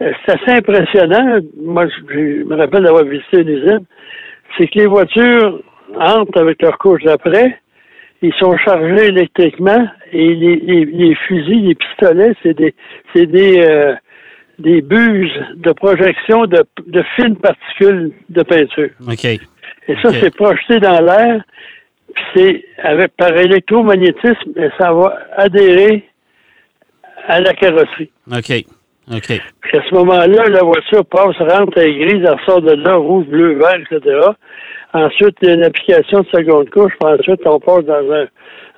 euh, 0.00 0.12
c'est 0.24 0.32
assez 0.32 0.56
impressionnant. 0.58 1.40
Moi, 1.62 1.86
je, 1.88 2.14
je 2.14 2.44
me 2.44 2.56
rappelle 2.56 2.84
d'avoir 2.84 3.04
visité 3.04 3.42
une 3.42 3.48
usine. 3.50 3.84
C'est 4.56 4.66
que 4.66 4.78
les 4.78 4.86
voitures 4.86 5.60
entrent 5.98 6.40
avec 6.40 6.62
leur 6.62 6.78
couche 6.78 7.02
d'après, 7.04 7.58
ils 8.22 8.34
sont 8.34 8.56
chargés 8.58 9.06
électriquement 9.06 9.86
et 10.12 10.34
les, 10.34 10.56
les, 10.56 10.84
les 10.84 11.14
fusils, 11.14 11.66
les 11.68 11.74
pistolets, 11.74 12.34
c'est 12.42 12.54
des 12.54 12.74
c'est 13.14 13.26
des 13.26 13.60
euh, 13.60 13.94
des 14.58 14.82
buses 14.82 15.32
de 15.56 15.72
projection 15.72 16.46
de, 16.46 16.62
de 16.86 17.02
fines 17.16 17.36
particules 17.36 18.12
de 18.28 18.42
peinture. 18.42 18.90
OK. 19.08 19.24
Et 19.24 19.96
ça, 20.02 20.12
c'est 20.12 20.34
projeté 20.34 20.78
dans 20.78 21.00
l'air, 21.00 21.42
puis 22.14 22.24
c'est 22.34 22.64
avec 22.82 23.16
par 23.16 23.36
électromagnétisme, 23.36 24.52
et 24.56 24.68
ça 24.78 24.92
va 24.92 25.18
adhérer 25.36 26.04
à 27.26 27.40
la 27.40 27.54
carrosserie. 27.54 28.10
OK. 28.30 28.64
OK. 29.12 29.40
Puis 29.62 29.78
à 29.78 29.82
ce 29.88 29.94
moment-là, 29.94 30.48
la 30.48 30.62
voiture 30.62 31.04
passe, 31.06 31.36
rentre, 31.38 31.78
elle 31.78 31.88
est 31.88 31.98
grise, 31.98 32.24
elle 32.24 32.38
sort 32.46 32.62
de 32.62 32.72
là, 32.72 32.94
rouge, 32.94 33.26
bleu, 33.26 33.54
vert, 33.54 33.78
etc. 33.90 34.20
Ensuite, 34.92 35.36
il 35.42 35.48
y 35.48 35.52
a 35.52 35.54
une 35.54 35.64
application 35.64 36.20
de 36.20 36.26
seconde 36.26 36.68
couche, 36.70 36.92
puis 37.00 37.10
ensuite, 37.12 37.40
on 37.46 37.60
passe 37.60 37.84
dans 37.84 38.12
un, 38.12 38.26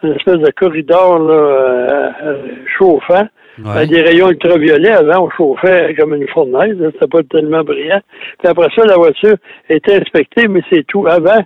une 0.03 0.13
espèce 0.13 0.39
de 0.39 0.51
corridor 0.51 1.19
là, 1.21 1.35
euh, 1.35 2.11
euh, 2.25 2.37
chauffant, 2.79 3.27
Ouais. 3.63 3.87
des 3.87 4.01
rayons 4.01 4.31
ultraviolets. 4.31 4.93
Avant, 4.93 5.27
on 5.27 5.31
chauffait 5.31 5.95
comme 5.99 6.15
une 6.15 6.27
fournaise, 6.29 6.75
c'était 6.95 7.07
pas 7.07 7.23
tellement 7.31 7.63
brillant. 7.63 8.01
Puis 8.39 8.49
après 8.49 8.69
ça, 8.75 8.85
la 8.87 8.97
voiture 8.97 9.37
était 9.69 9.97
inspectée, 10.01 10.49
mais 10.49 10.63
c'est 10.71 10.87
tout. 10.87 11.07
Avant, 11.07 11.43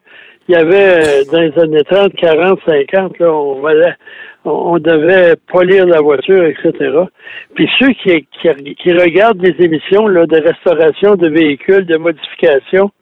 il 0.49 0.55
y 0.55 0.57
avait, 0.59 1.01
euh, 1.05 1.25
dans 1.33 1.41
les 1.41 1.59
années 1.61 1.83
30, 1.83 2.15
40, 2.15 2.61
50, 2.65 3.19
là, 3.19 3.33
on, 3.33 3.61
valait- 3.61 3.95
on 4.45 4.75
on 4.75 4.79
devait 4.79 5.35
polir 5.49 5.85
la 5.87 6.01
voiture, 6.01 6.45
etc. 6.45 6.73
Puis 7.57 7.69
ceux 7.81 7.89
qui, 7.89 8.25
qui, 8.41 8.75
qui 8.77 8.93
regardent 8.93 9.43
les 9.43 9.57
émissions 9.65 10.07
là, 10.07 10.27
de 10.27 10.37
restauration 10.41 11.17
de 11.17 11.29
véhicules, 11.29 11.85
de 11.87 11.97
modification, 11.97 12.93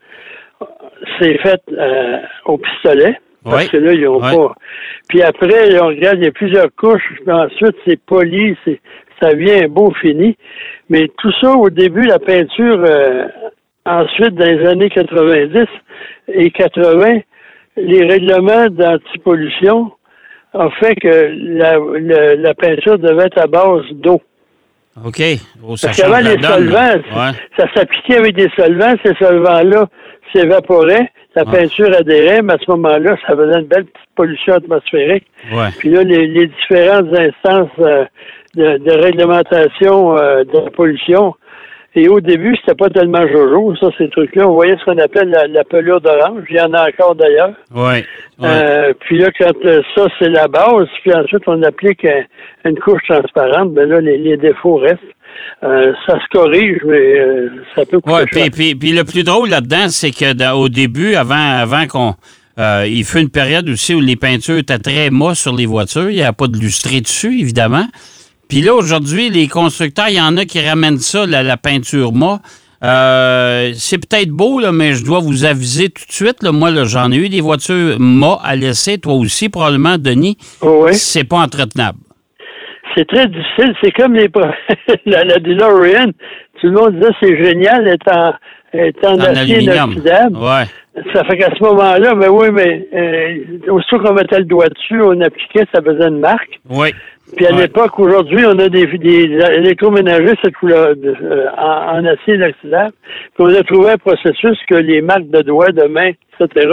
c'est 1.18 1.38
fait 1.38 1.61
euh, 1.73 2.18
au 2.46 2.58
pistolet. 2.58 3.18
Parce 3.44 3.68
que 3.68 3.76
là, 3.76 3.92
ils 3.92 4.08
ont 4.08 4.23
Ouais. 4.23 4.34
pas. 4.34 4.54
Puis 5.08 5.20
après, 5.23 5.78
on 5.82 5.88
regarde, 5.88 6.16
il 6.18 6.25
y 6.25 6.28
a 6.28 6.32
plusieurs 6.32 6.75
couches. 6.76 7.02
Puis 7.23 7.30
ensuite, 7.30 7.76
c'est 7.87 8.00
poli, 8.06 8.56
c'est 8.64 8.80
ça 9.23 9.34
vient 9.34 9.68
beau 9.68 9.92
fini. 10.00 10.34
Mais 10.88 11.08
tout 11.18 11.30
ça, 11.42 11.50
au 11.52 11.68
début, 11.68 12.06
la 12.06 12.18
peinture, 12.18 12.82
euh, 12.87 13.26
ensuite, 13.84 14.34
dans 14.34 14.46
les 14.46 14.66
années 14.66 14.88
90 14.88 15.66
et 16.28 16.50
80, 16.50 17.18
les 17.76 18.06
règlements 18.06 18.68
d'antipollution 18.70 19.92
ont 20.54 20.70
fait 20.80 20.94
que 20.94 21.32
la, 21.37 21.76
la, 22.00 22.34
la 22.37 22.54
peinture 22.54 22.99
devait 22.99 23.26
être 23.26 23.40
à 23.42 23.46
base 23.46 23.82
d'eau. 23.92 24.23
OK. 25.04 25.20
Oh, 25.66 25.76
ça 25.76 25.88
Parce 25.88 26.00
qu'avant, 26.00 26.18
les 26.18 26.40
solvants. 26.40 26.94
Ouais. 26.96 27.32
ça 27.58 27.66
s'appliquait 27.75 28.16
avec 28.18 28.37
des 28.37 28.49
solvants. 28.56 28.94
Ces 29.04 29.14
solvants-là 29.16 29.87
s'évaporaient, 30.35 31.09
la 31.37 31.45
peinture 31.45 31.91
adhérait, 31.99 32.43
mais 32.43 32.55
à 32.55 32.59
ce 32.59 32.71
moment-là, 32.71 33.17
ça 33.26 33.37
faisait 33.37 33.59
une 33.61 33.67
belle 33.67 33.85
petite 33.87 34.09
pollution 34.14 34.55
atmosphérique. 34.55 35.26
Ouais. 35.53 35.69
Puis 35.79 35.91
là, 35.91 36.03
les, 36.03 36.26
les 36.26 36.47
différentes 36.47 37.12
instances 37.12 37.71
euh, 37.81 38.05
de, 38.55 38.79
de 38.79 38.93
réglementation 39.03 40.17
euh, 40.19 40.45
de 40.45 40.59
la 40.64 40.71
pollution, 40.71 41.35
et 41.97 42.09
au 42.09 42.21
début, 42.21 42.57
c'était 42.57 42.75
pas 42.75 42.88
tellement 42.91 43.25
jojo, 43.29 43.75
ça, 43.76 43.87
ces 43.97 44.09
trucs-là. 44.11 44.49
On 44.49 44.55
voyait 44.55 44.76
ce 44.79 44.85
qu'on 44.85 44.99
appelle 44.99 45.29
la, 45.31 45.47
la 45.47 45.62
pelure 45.62 46.00
d'orange. 46.00 46.43
Il 46.50 46.57
y 46.57 46.61
en 46.61 46.73
a 46.73 46.88
encore 46.88 47.14
d'ailleurs. 47.14 47.53
Ouais. 47.73 48.05
Ouais. 48.41 48.49
Euh, 48.49 48.93
puis 48.99 49.19
là, 49.19 49.29
quand 49.38 49.53
ça, 49.95 50.07
c'est 50.19 50.29
la 50.29 50.49
base, 50.49 50.88
puis 51.03 51.14
ensuite, 51.14 51.45
on 51.47 51.62
applique 51.62 52.05
un- 52.05 52.25
une 52.69 52.79
couche 52.81 53.03
transparente, 53.09 53.75
ben 53.75 53.88
là, 53.88 54.00
les, 54.00 54.19
les 54.19 54.37
défauts 54.37 54.76
restent. 54.76 54.99
Euh, 55.64 55.92
ça 56.06 56.14
se 56.21 56.25
corrige, 56.30 56.78
mais 56.87 57.18
euh, 57.21 57.49
ça 57.75 57.87
peut 57.87 57.99
coûter 58.00 58.16
cher. 58.33 58.42
puis, 58.42 58.50
puis, 58.50 58.75
puis 58.75 58.92
le 58.92 59.04
plus 59.04 59.25
drôle 59.25 59.49
là-dedans, 59.49 59.88
c'est 59.88 60.11
que 60.11 60.33
dans- 60.35 60.52
au 60.59 60.68
début, 60.68 61.14
avant, 61.14 61.35
avant 61.59 61.87
qu'on. 61.87 62.14
euh, 62.59 62.87
il 62.88 63.04
fut 63.04 63.21
une 63.21 63.30
période 63.30 63.68
aussi 63.71 63.94
où 63.94 64.00
les 64.00 64.16
peintures 64.16 64.59
étaient 64.59 64.78
très 64.78 65.09
mousse 65.11 65.38
sur 65.40 65.54
les 65.56 65.66
voitures. 65.66 66.11
Il 66.11 66.16
n'y 66.16 66.23
avait 66.23 66.33
pas 66.33 66.49
de 66.49 66.59
lustré 66.59 67.00
dessus, 67.00 67.40
évidemment. 67.40 67.87
Puis 68.49 68.61
là, 68.61 68.75
aujourd'hui, 68.75 69.30
les 69.30 69.49
constructeurs, 69.49 70.09
il 70.11 70.16
y 70.16 70.21
en 70.21 70.37
a 70.37 70.44
qui 70.44 70.61
ramènent 70.61 70.99
ça, 70.99 71.25
la, 71.26 71.42
la 71.42 71.56
peinture 71.56 72.12
mât. 72.12 72.40
Euh, 72.83 73.73
c'est 73.75 73.97
peut-être 73.97 74.28
beau, 74.28 74.61
là, 74.61 74.71
mais 74.71 74.92
je 74.92 75.02
dois 75.04 75.21
vous 75.21 75.47
aviser 75.47 75.88
tout 75.88 76.04
de 76.06 76.12
suite. 76.12 76.42
Là, 76.42 76.52
moi, 76.52 76.71
j'en 76.85 77.11
ai 77.11 77.16
eu 77.16 77.28
des 77.30 77.40
voitures 77.40 77.99
mât 77.99 78.38
à 78.44 78.54
laisser. 78.54 78.99
Toi 78.99 79.14
aussi, 79.14 79.49
probablement, 79.49 79.97
Denis. 79.97 80.37
Oh, 80.61 80.83
oui. 80.85 80.94
C'est 80.94 81.25
pas 81.25 81.38
entretenable. 81.38 81.99
C'est 82.96 83.06
très 83.06 83.26
difficile. 83.26 83.74
C'est 83.82 83.92
comme 83.92 84.14
les 84.14 84.28
la, 85.06 85.24
la 85.24 85.38
DeLorean. 85.38 86.12
Tout 86.60 86.68
le 86.68 86.72
monde 86.72 86.94
disait 86.94 87.12
c'est 87.20 87.44
génial, 87.44 87.86
elle 87.86 88.88
est 88.88 89.06
en, 89.06 89.18
acier 89.20 89.60
inoxydable. 89.60 90.36
Ouais. 90.36 90.64
Ça 91.12 91.24
fait 91.24 91.36
qu'à 91.36 91.50
ce 91.56 91.62
moment-là, 91.62 92.14
mais 92.14 92.28
oui, 92.28 92.48
mais 92.52 92.86
euh, 92.94 93.72
aussitôt 93.72 93.98
qu'on 93.98 94.14
mettait 94.14 94.38
le 94.38 94.44
doigt 94.44 94.68
dessus, 94.68 95.02
on 95.02 95.20
appliquait, 95.20 95.64
ça 95.74 95.82
faisait 95.82 96.06
une 96.06 96.20
marque. 96.20 96.60
Oui. 96.70 96.94
Puis 97.37 97.47
à 97.47 97.52
Ouais. 97.52 97.62
l'époque, 97.62 97.99
aujourd'hui, 97.99 98.45
on 98.47 98.59
a 98.59 98.69
des, 98.69 98.87
des 98.99 99.38
électroménagers 99.59 100.35
cette 100.43 100.54
couleur 100.57 100.95
euh, 101.04 101.47
en, 101.59 101.99
en 101.99 102.04
acier 102.04 102.35
inoxydable. 102.35 102.93
Puis 103.35 103.40
on 103.40 103.47
a 103.54 103.62
trouvé 103.62 103.90
un 103.90 103.99
processus 103.99 104.59
que 104.69 104.75
les 104.76 105.00
marques 105.00 105.28
de 105.31 105.40
doigts, 105.43 105.71
de 105.73 105.85
main, 105.85 106.11
etc., 106.38 106.69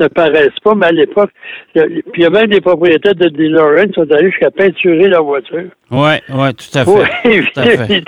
ne 0.00 0.06
paraissent 0.08 0.58
pas. 0.64 0.74
Mais 0.74 0.86
à 0.86 0.92
l'époque, 0.92 1.30
puis 1.74 2.02
il 2.16 2.22
y 2.22 2.24
a 2.24 2.30
même 2.30 2.46
des 2.48 2.60
propriétaires 2.60 3.14
de 3.14 3.28
DeLorean 3.28 3.86
qui 3.88 3.92
sont 3.94 4.10
allés 4.10 4.30
jusqu'à 4.30 4.50
peinturer 4.50 5.08
leur 5.08 5.22
voiture. 5.24 5.64
Oui, 5.90 6.12
oui, 6.30 6.54
tout 6.54 6.78
à 6.78 6.84
fait. 6.84 6.90
Oui, 6.90 7.40
Tout 7.54 7.60
à 7.60 7.64
fait. 7.64 8.02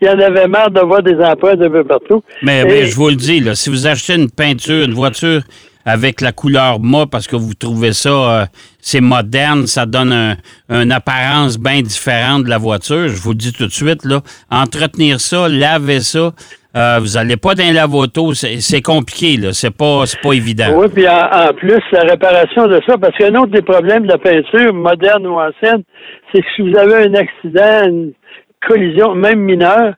il 0.00 0.06
y 0.06 0.10
en 0.10 0.18
avait 0.18 0.48
marre 0.48 0.70
de 0.70 0.80
voir 0.80 1.02
des 1.02 1.16
empreintes 1.16 1.60
un 1.60 1.70
peu 1.70 1.84
partout. 1.84 2.22
Mais, 2.42 2.60
Et- 2.62 2.64
mais 2.64 2.84
je 2.86 2.96
vous 2.96 3.08
le 3.10 3.16
dis, 3.16 3.40
là, 3.40 3.54
si 3.54 3.68
vous 3.70 3.86
achetez 3.86 4.14
une 4.14 4.30
peinture, 4.30 4.84
une 4.84 4.94
voiture 4.94 5.42
avec 5.86 6.20
la 6.20 6.32
couleur 6.32 6.80
mât 6.80 7.06
parce 7.10 7.26
que 7.26 7.36
vous 7.36 7.54
trouvez 7.54 7.92
ça, 7.94 8.10
euh, 8.10 8.44
c'est 8.80 9.00
moderne, 9.00 9.66
ça 9.66 9.86
donne 9.86 10.12
un- 10.12 10.36
une 10.68 10.92
apparence 10.92 11.58
bien 11.58 11.80
différente 11.80 12.44
de 12.44 12.50
la 12.50 12.58
voiture. 12.58 13.08
Je 13.08 13.16
vous 13.22 13.30
le 13.30 13.36
dis 13.36 13.52
tout 13.52 13.66
de 13.66 13.72
suite, 13.72 14.04
là, 14.04 14.20
entretenir 14.50 15.20
ça, 15.20 15.48
laver 15.48 16.00
ça, 16.00 16.32
euh, 16.76 16.98
vous 17.00 17.14
n'allez 17.14 17.36
pas 17.38 17.54
dans 17.54 17.64
un 17.64 17.72
lave-auto, 17.72 18.34
c'est 18.34 18.82
compliqué, 18.82 19.36
là. 19.38 19.52
C'est 19.54 19.70
pas, 19.70 20.02
pas 20.22 20.32
évident. 20.32 20.74
Oui, 20.76 20.88
puis 20.92 21.08
en, 21.08 21.14
en 21.48 21.54
plus, 21.54 21.80
la 21.92 22.02
réparation 22.02 22.66
de 22.66 22.80
ça, 22.86 22.98
parce 22.98 23.16
qu'un 23.16 23.34
autre 23.36 23.52
des 23.52 23.62
problèmes 23.62 24.02
de 24.02 24.08
la 24.08 24.18
peinture, 24.18 24.74
moderne 24.74 25.26
ou 25.26 25.38
ancienne, 25.38 25.84
c'est 26.34 26.40
que 26.42 26.46
si 26.54 26.62
vous 26.68 26.76
avez 26.76 27.06
un 27.06 27.14
accident, 27.14 27.86
une 27.88 28.12
collision, 28.68 29.14
même 29.14 29.38
mineure, 29.40 29.94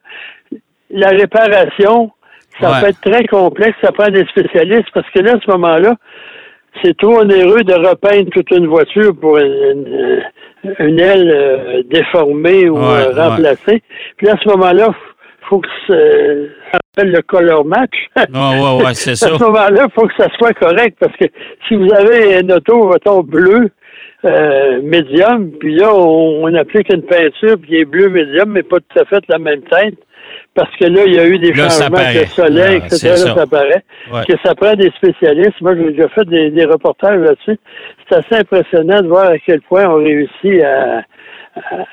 la 0.91 1.09
réparation, 1.09 2.11
ça 2.61 2.71
Ouais. 2.71 2.81
peut 2.81 2.87
être 2.89 3.01
très 3.01 3.25
complexe, 3.25 3.77
ça 3.81 3.91
prend 3.91 4.09
des 4.09 4.25
spécialistes, 4.25 4.89
parce 4.93 5.09
que 5.11 5.19
là, 5.19 5.33
à 5.35 5.39
ce 5.45 5.51
moment-là, 5.51 5.95
c'est 6.83 6.95
trop 6.97 7.19
onéreux 7.21 7.63
de 7.63 7.73
repeindre 7.73 8.29
toute 8.31 8.51
une 8.51 8.67
voiture 8.67 9.11
pour 9.19 9.37
une, 9.37 9.87
une- 9.87 10.23
une 10.79 10.99
aile 10.99 11.31
euh, 11.33 11.83
déformée 11.89 12.69
ou 12.69 12.77
Ouais, 12.77 12.83
euh, 12.83 13.13
ouais. 13.13 13.21
remplacée. 13.21 13.81
Puis 14.17 14.27
là, 14.27 14.33
à 14.33 14.37
ce 14.43 14.49
moment-là, 14.49 14.89
faut 15.49 15.59
que 15.59 15.67
ça 15.87 15.95
s'appelle 16.71 17.11
le 17.11 17.21
color 17.21 17.65
match. 17.65 17.95
Ouais, 18.17 18.23
ouais, 18.33 18.83
ouais, 18.85 18.93
c'est 18.93 19.15
ça. 19.15 19.33
À 19.33 19.37
ce 19.37 19.43
moment-là, 19.43 19.85
il 19.87 19.91
faut 19.93 20.05
que 20.07 20.13
ça 20.17 20.27
soit 20.37 20.53
correct 20.53 20.97
parce 20.99 21.15
que 21.17 21.25
si 21.67 21.75
vous 21.75 21.91
avez 21.93 22.39
une 22.41 22.51
auto, 22.51 22.89
mettons, 22.89 23.23
bleu, 23.23 23.69
euh, 24.25 24.81
médium, 24.83 25.49
puis 25.59 25.75
là, 25.75 25.93
on, 25.95 26.43
on 26.43 26.53
applique 26.53 26.93
une 26.93 27.03
peinture, 27.03 27.55
puis 27.61 27.69
il 27.71 27.75
est 27.79 27.85
bleu 27.85 28.09
médium, 28.09 28.49
mais 28.51 28.63
pas 28.63 28.77
tout 28.79 28.99
à 28.99 29.05
fait 29.05 29.23
la 29.29 29.39
même 29.39 29.61
teinte, 29.63 29.95
parce 30.55 30.75
que 30.77 30.85
là, 30.85 31.03
il 31.05 31.13
y 31.13 31.19
a 31.19 31.25
eu 31.27 31.37
des 31.39 31.51
Là, 31.53 31.69
changements 31.69 31.97
le 31.99 32.25
soleil, 32.27 32.79
Ah, 32.81 32.85
etc. 32.85 33.09
Là, 33.09 33.15
ça. 33.17 33.35
ça 33.35 33.47
paraît. 33.47 33.83
Ouais. 34.11 34.25
Que 34.27 34.33
ça 34.43 34.55
prend 34.55 34.73
des 34.73 34.89
spécialistes. 34.97 35.61
Moi, 35.61 35.75
j'ai 35.75 35.91
déjà 35.91 36.09
fait 36.09 36.25
des, 36.25 36.49
des 36.51 36.65
reportages 36.65 37.19
là-dessus. 37.19 37.57
C'est 38.09 38.15
assez 38.17 38.35
impressionnant 38.35 39.01
de 39.01 39.07
voir 39.07 39.27
à 39.27 39.37
quel 39.39 39.61
point 39.61 39.85
on 39.87 39.95
réussit 40.03 40.61
à, 40.63 41.03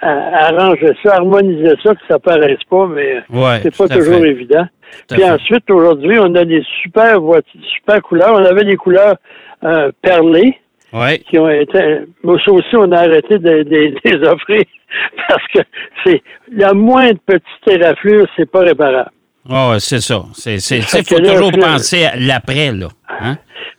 à- 0.03 0.11
à 0.11 0.53
arranger 0.53 0.93
ça, 1.03 1.15
harmoniser 1.17 1.75
ça, 1.83 1.95
que 1.95 2.01
ça 2.09 2.19
paraisse 2.19 2.63
pas, 2.69 2.87
mais 2.87 3.17
Ouais, 3.31 3.61
c'est 3.63 3.77
pas 3.77 3.89
toujours 3.89 4.21
fait. 4.21 4.29
évident. 4.31 4.67
Tout 5.09 5.15
Puis 5.17 5.25
ensuite, 5.25 5.71
aujourd'hui, 5.71 6.19
on 6.19 6.35
a 6.35 6.45
des 6.45 6.63
super 6.83 7.21
voitures, 7.21 7.61
super 7.77 8.01
couleurs. 8.03 8.33
On 8.35 8.45
avait 8.45 8.65
des 8.65 8.77
couleurs 8.77 9.17
euh, 9.65 9.91
perlées 10.03 10.57
Ouais. 10.93 11.19
qui 11.19 11.39
ont 11.39 11.49
été. 11.51 11.79
Moi, 12.23 12.39
ça 12.45 12.53
aussi, 12.53 12.75
on 12.77 12.91
a 12.93 12.99
arrêté 13.01 13.39
de, 13.39 13.63
de- 13.65 13.65
de 13.65 13.95
les 14.05 14.27
offrir 14.29 14.63
parce 15.29 15.47
que 15.55 15.59
c'est 16.05 16.23
la 16.53 16.73
moindre 16.75 17.19
petite 17.27 17.69
éraflure, 17.69 18.27
c'est 18.37 18.51
pas 18.51 18.61
réparable. 18.61 19.11
Ouais, 19.49 19.77
c'est 19.79 20.01
ça. 20.01 20.25
C'est, 20.33 20.59
c'est, 20.59 20.81
c'est- 20.83 21.09
faut 21.09 21.21
toujours 21.23 21.53
penser 21.53 22.05
à 22.05 22.17
l'après, 22.17 22.73
là. 22.73 22.89
Hein? 23.21 23.37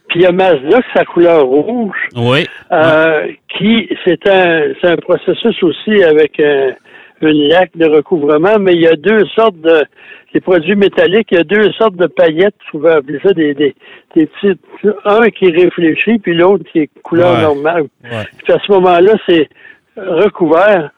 Puis 0.08 0.22
il 0.22 0.24
y 0.24 0.26
a 0.26 0.32
Mazda, 0.32 0.80
sa 0.94 1.04
couleur 1.04 1.44
rouge, 1.46 1.98
Oui. 2.16 2.48
euh, 2.72 3.28
qui 3.58 3.90
c'est 4.06 4.26
un 4.30 4.72
c'est 4.80 4.88
un 4.88 4.96
processus 4.98 5.62
aussi 5.64 6.02
avec 6.04 6.40
euh, 6.40 6.72
une 7.22 7.50
laque 7.50 7.76
de 7.76 7.86
recouvrement, 7.88 8.58
mais 8.60 8.74
il 8.76 8.82
y 8.82 8.88
a 8.88 8.96
deux 8.96 9.26
sortes 9.36 9.60
de 9.60 9.84
les 10.34 10.40
produits 10.40 10.76
métalliques, 10.76 11.28
il 11.32 11.38
y 11.38 11.42
a 11.42 11.44
deux 11.44 11.72
sortes 11.74 11.96
de 11.98 12.08
paillettes, 12.08 12.56
vous 12.72 12.80
pouvez 12.80 12.92
appeler 12.94 13.20
ça 13.24 13.34
des, 13.34 13.54
des, 13.54 13.76
des 14.16 14.28
petits 14.28 14.58
un 15.04 15.30
qui 15.32 15.52
réfléchit, 15.52 16.20
puis 16.20 16.34
l'autre 16.36 16.64
qui 16.72 16.80
est 16.80 16.90
couleur 17.04 17.34
Ouais. 17.36 17.42
normale. 17.42 17.86
Ouais. 18.04 18.26
Puis 18.44 18.54
à 18.54 18.60
ce 18.66 18.72
moment-là, 18.72 19.14
c'est 19.28 19.50
recouvert. 19.98 20.92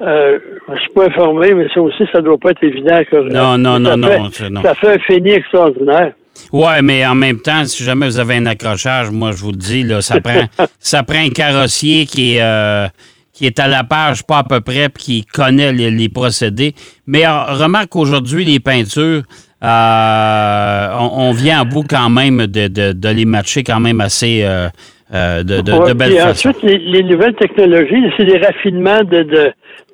Euh, 0.00 0.38
je 0.74 0.80
suis 0.80 0.92
pas 0.92 1.06
informé, 1.06 1.54
mais 1.54 1.66
ça 1.72 1.80
aussi, 1.80 2.02
ça 2.12 2.20
doit 2.20 2.36
pas 2.38 2.50
être 2.50 2.64
évident. 2.64 3.00
Que, 3.10 3.16
Non, 3.32 3.56
non, 3.56 3.78
non, 3.78 3.92
fait- 4.30 4.50
non, 4.50 4.60
non. 4.60 4.62
Ça 4.62 4.74
fait 4.74 4.94
un 4.94 4.98
fini 4.98 5.30
extraordinaire. 5.30 6.12
Ouais, 6.52 6.82
mais 6.82 7.06
en 7.06 7.14
même 7.14 7.38
temps, 7.40 7.64
si 7.64 7.84
jamais 7.84 8.06
vous 8.06 8.18
avez 8.18 8.34
un 8.36 8.46
accrochage, 8.46 9.10
moi, 9.10 9.30
je 9.30 9.36
vous 9.36 9.52
le 9.52 9.56
dis, 9.56 9.84
là, 9.84 10.00
ça 10.00 10.20
prend, 10.20 10.42
ça 10.80 11.04
prend 11.04 11.24
un 11.24 11.30
carrossier 11.30 12.06
qui 12.06 12.36
est, 12.36 12.42
euh, 12.42 12.86
qui 13.32 13.46
est 13.46 13.60
à 13.60 13.68
la 13.68 13.84
page, 13.84 14.24
pas 14.26 14.38
à 14.38 14.42
peu 14.44 14.60
près, 14.60 14.88
puis 14.88 15.02
qui 15.04 15.24
connaît 15.26 15.72
les, 15.72 15.92
les 15.92 16.08
procédés. 16.08 16.74
Mais 17.06 17.24
remarque 17.28 17.90
qu'aujourd'hui, 17.90 18.44
les 18.44 18.58
peintures, 18.58 19.22
euh, 19.62 20.88
on, 20.98 21.28
on 21.28 21.32
vient 21.32 21.60
à 21.60 21.64
bout 21.64 21.84
quand 21.88 22.10
même 22.10 22.46
de, 22.46 22.66
de, 22.68 22.92
de 22.92 23.08
les 23.08 23.24
matcher 23.24 23.62
quand 23.62 23.80
même 23.80 24.00
assez 24.00 24.42
euh, 24.42 24.68
euh, 25.14 25.42
de, 25.42 25.60
de, 25.60 25.72
Ouais, 25.72 25.88
de 25.90 25.92
belle 25.94 26.08
puis 26.10 26.18
façon. 26.18 26.48
ensuite, 26.50 26.62
les, 26.62 26.78
les 26.78 27.02
nouvelles 27.04 27.34
technologies, 27.34 28.10
c'est 28.16 28.24
des 28.24 28.38
raffinements 28.38 29.02
de, 29.04 29.22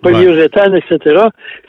polyuréthane, 0.03 0.77
etc. 0.77 1.25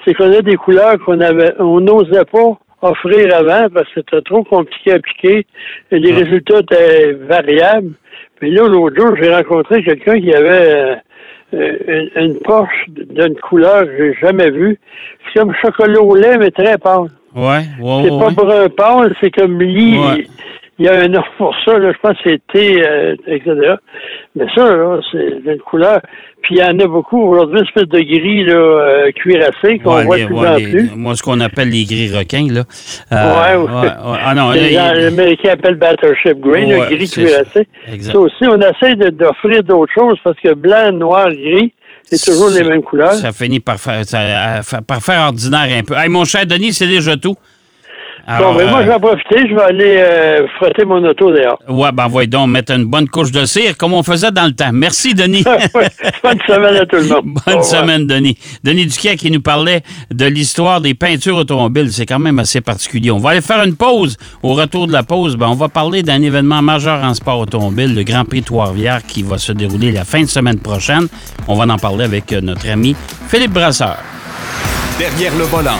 C'est 0.05 0.13
qu'on 0.13 0.31
a 0.31 0.41
des 0.41 0.55
couleurs 0.55 0.97
qu'on 1.05 1.19
avait, 1.19 1.53
on 1.59 1.79
n'osait 1.81 2.25
pas 2.25 2.57
offrir 2.81 3.35
avant 3.35 3.67
parce 3.73 3.87
que 3.93 4.01
c'était 4.01 4.21
trop 4.21 4.43
compliqué 4.43 4.91
à 4.93 4.95
appliquer. 4.95 5.45
Et 5.91 5.99
les 5.99 6.11
Ouais. 6.13 6.23
résultats 6.23 6.59
étaient 6.59 7.13
variables. 7.13 7.91
Puis 8.39 8.51
là, 8.51 8.67
l'autre 8.67 8.95
jour, 8.99 9.15
j'ai 9.21 9.33
rencontré 9.33 9.83
quelqu'un 9.83 10.19
qui 10.19 10.33
avait 10.33 10.97
euh, 11.53 11.75
une, 11.87 12.09
une 12.23 12.39
Porsche 12.39 12.85
d'une 12.87 13.35
couleur 13.35 13.81
que 13.83 13.97
j'ai 13.97 14.13
jamais 14.21 14.49
vue. 14.49 14.79
C'est 15.33 15.39
comme 15.39 15.53
chocolat 15.61 16.01
au 16.01 16.15
lait, 16.15 16.37
mais 16.37 16.49
très 16.49 16.77
pâle. 16.77 17.09
Ouais, 17.35 17.59
ouais, 17.79 18.03
C'est 18.03 18.09
ouais, 18.11 18.19
pas 18.19 18.31
brun 18.31 18.69
pâle, 18.69 19.15
c'est 19.21 19.31
comme 19.31 19.61
lit. 19.61 20.27
Il 20.81 20.85
y 20.85 20.89
a 20.89 20.99
un 21.01 21.07
nom 21.09 21.21
pour 21.37 21.53
ça, 21.63 21.77
là, 21.77 21.91
je 21.93 21.97
pense 22.01 22.17
que 22.23 22.35
thé, 22.51 22.81
euh, 22.83 23.15
etc. 23.27 23.75
Mais 24.35 24.45
ça, 24.55 24.63
là, 24.75 24.99
c'est 25.11 25.17
une 25.45 25.59
couleur. 25.59 25.99
Puis 26.41 26.55
il 26.55 26.57
y 26.57 26.63
en 26.63 26.79
a 26.79 26.87
beaucoup 26.87 27.21
aujourd'hui, 27.21 27.59
une 27.59 27.65
espèce 27.67 27.87
de 27.87 27.99
gris 27.99 28.43
là, 28.45 28.53
euh, 28.55 29.11
cuirassé 29.11 29.77
qu'on 29.77 29.95
Ouais, 29.97 30.05
voit 30.05 30.17
de 30.17 30.25
plus 30.25 30.35
ouais, 30.35 30.47
en 30.47 30.55
les- 30.55 30.67
plus. 30.71 30.89
moi, 30.95 31.15
ce 31.15 31.21
qu'on 31.21 31.39
appelle 31.39 31.69
les 31.69 31.83
gris 31.85 32.09
requins, 32.17 32.47
là. 32.51 32.63
Ouais, 33.11 33.55
ouais. 33.57 33.81
ouais. 33.81 33.89
Ah 34.25 34.33
non, 34.33 34.49
Les, 34.53 34.75
Américains 34.75 35.51
appellent 35.51 35.75
Battleship 35.75 36.39
Grey, 36.39 36.65
le 36.65 36.95
gris 36.95 37.07
cuirassé. 37.09 37.67
ça. 37.99 38.17
Aussi, 38.17 38.43
on 38.47 38.59
essaie 38.59 38.95
de- 38.95 39.09
d'offrir 39.11 39.61
d'autres 39.63 39.93
choses 39.93 40.17
parce 40.23 40.39
que 40.39 40.55
blanc, 40.55 40.91
noir, 40.93 41.27
gris, 41.29 41.73
c'est 42.05 42.31
toujours 42.31 42.49
les 42.49 42.63
mêmes 42.67 42.81
couleurs. 42.81 43.13
Ça 43.13 43.31
finit 43.31 43.59
par 43.59 43.77
faire, 43.79 44.03
ça- 44.03 44.81
par 44.87 44.99
faire 45.03 45.27
ordinaire 45.27 45.67
un 45.77 45.83
peu. 45.83 45.93
Hey, 45.95 46.09
mon 46.09 46.25
cher 46.25 46.47
Denis, 46.47 46.73
c'est 46.73 46.87
déjà 46.87 47.15
tout. 47.17 47.35
Bon, 48.27 48.55
ben, 48.55 48.69
moi, 48.69 48.79
euh, 48.79 48.83
je 48.83 48.87
vais 48.87 48.93
en 48.93 48.99
profiter, 48.99 49.49
je 49.49 49.55
vais 49.55 49.61
aller 49.61 49.97
euh, 49.97 50.47
frotter 50.57 50.85
mon 50.85 51.03
auto 51.03 51.31
dehors. 51.31 51.59
Ouais, 51.67 51.91
ben 51.91 52.07
voyons 52.07 52.29
donc 52.29 52.49
mettre 52.49 52.73
une 52.73 52.85
bonne 52.85 53.07
couche 53.07 53.31
de 53.31 53.45
cire 53.45 53.77
comme 53.77 53.93
on 53.93 54.03
faisait 54.03 54.31
dans 54.31 54.45
le 54.45 54.53
temps. 54.53 54.71
Merci, 54.73 55.13
Denis. 55.13 55.43
Bonne 56.23 56.39
semaine 56.47 56.75
à 56.75 56.85
tout 56.85 56.97
le 56.97 57.07
monde. 57.07 57.37
Bonne 57.45 57.63
semaine, 57.63 58.07
Denis. 58.07 58.37
Denis 58.63 58.85
Duquet 58.85 59.15
qui 59.17 59.31
nous 59.31 59.41
parlait 59.41 59.81
de 60.11 60.25
l'histoire 60.25 60.81
des 60.81 60.93
peintures 60.93 61.37
automobiles. 61.37 61.91
C'est 61.91 62.05
quand 62.05 62.19
même 62.19 62.39
assez 62.39 62.61
particulier. 62.61 63.11
On 63.11 63.17
va 63.17 63.31
aller 63.31 63.41
faire 63.41 63.63
une 63.63 63.75
pause. 63.75 64.17
Au 64.43 64.53
retour 64.53 64.87
de 64.87 64.93
la 64.93 65.03
pause, 65.03 65.35
ben, 65.35 65.47
on 65.47 65.55
va 65.55 65.69
parler 65.69 66.03
d'un 66.03 66.21
événement 66.21 66.61
majeur 66.61 67.03
en 67.03 67.13
sport 67.13 67.39
automobile, 67.39 67.95
le 67.95 68.03
Grand 68.03 68.25
Prix 68.25 68.41
de 68.41 68.45
Trois-Rivières, 68.45 69.03
qui 69.05 69.23
va 69.23 69.37
se 69.37 69.51
dérouler 69.51 69.91
la 69.91 70.03
fin 70.05 70.21
de 70.21 70.27
semaine 70.27 70.59
prochaine. 70.59 71.07
On 71.47 71.55
va 71.55 71.71
en 71.71 71.77
parler 71.77 72.05
avec 72.05 72.31
euh, 72.33 72.41
notre 72.41 72.69
ami 72.69 72.95
Philippe 73.27 73.53
Brasseur. 73.53 73.97
Derrière 74.99 75.35
le 75.35 75.45
volant. 75.45 75.79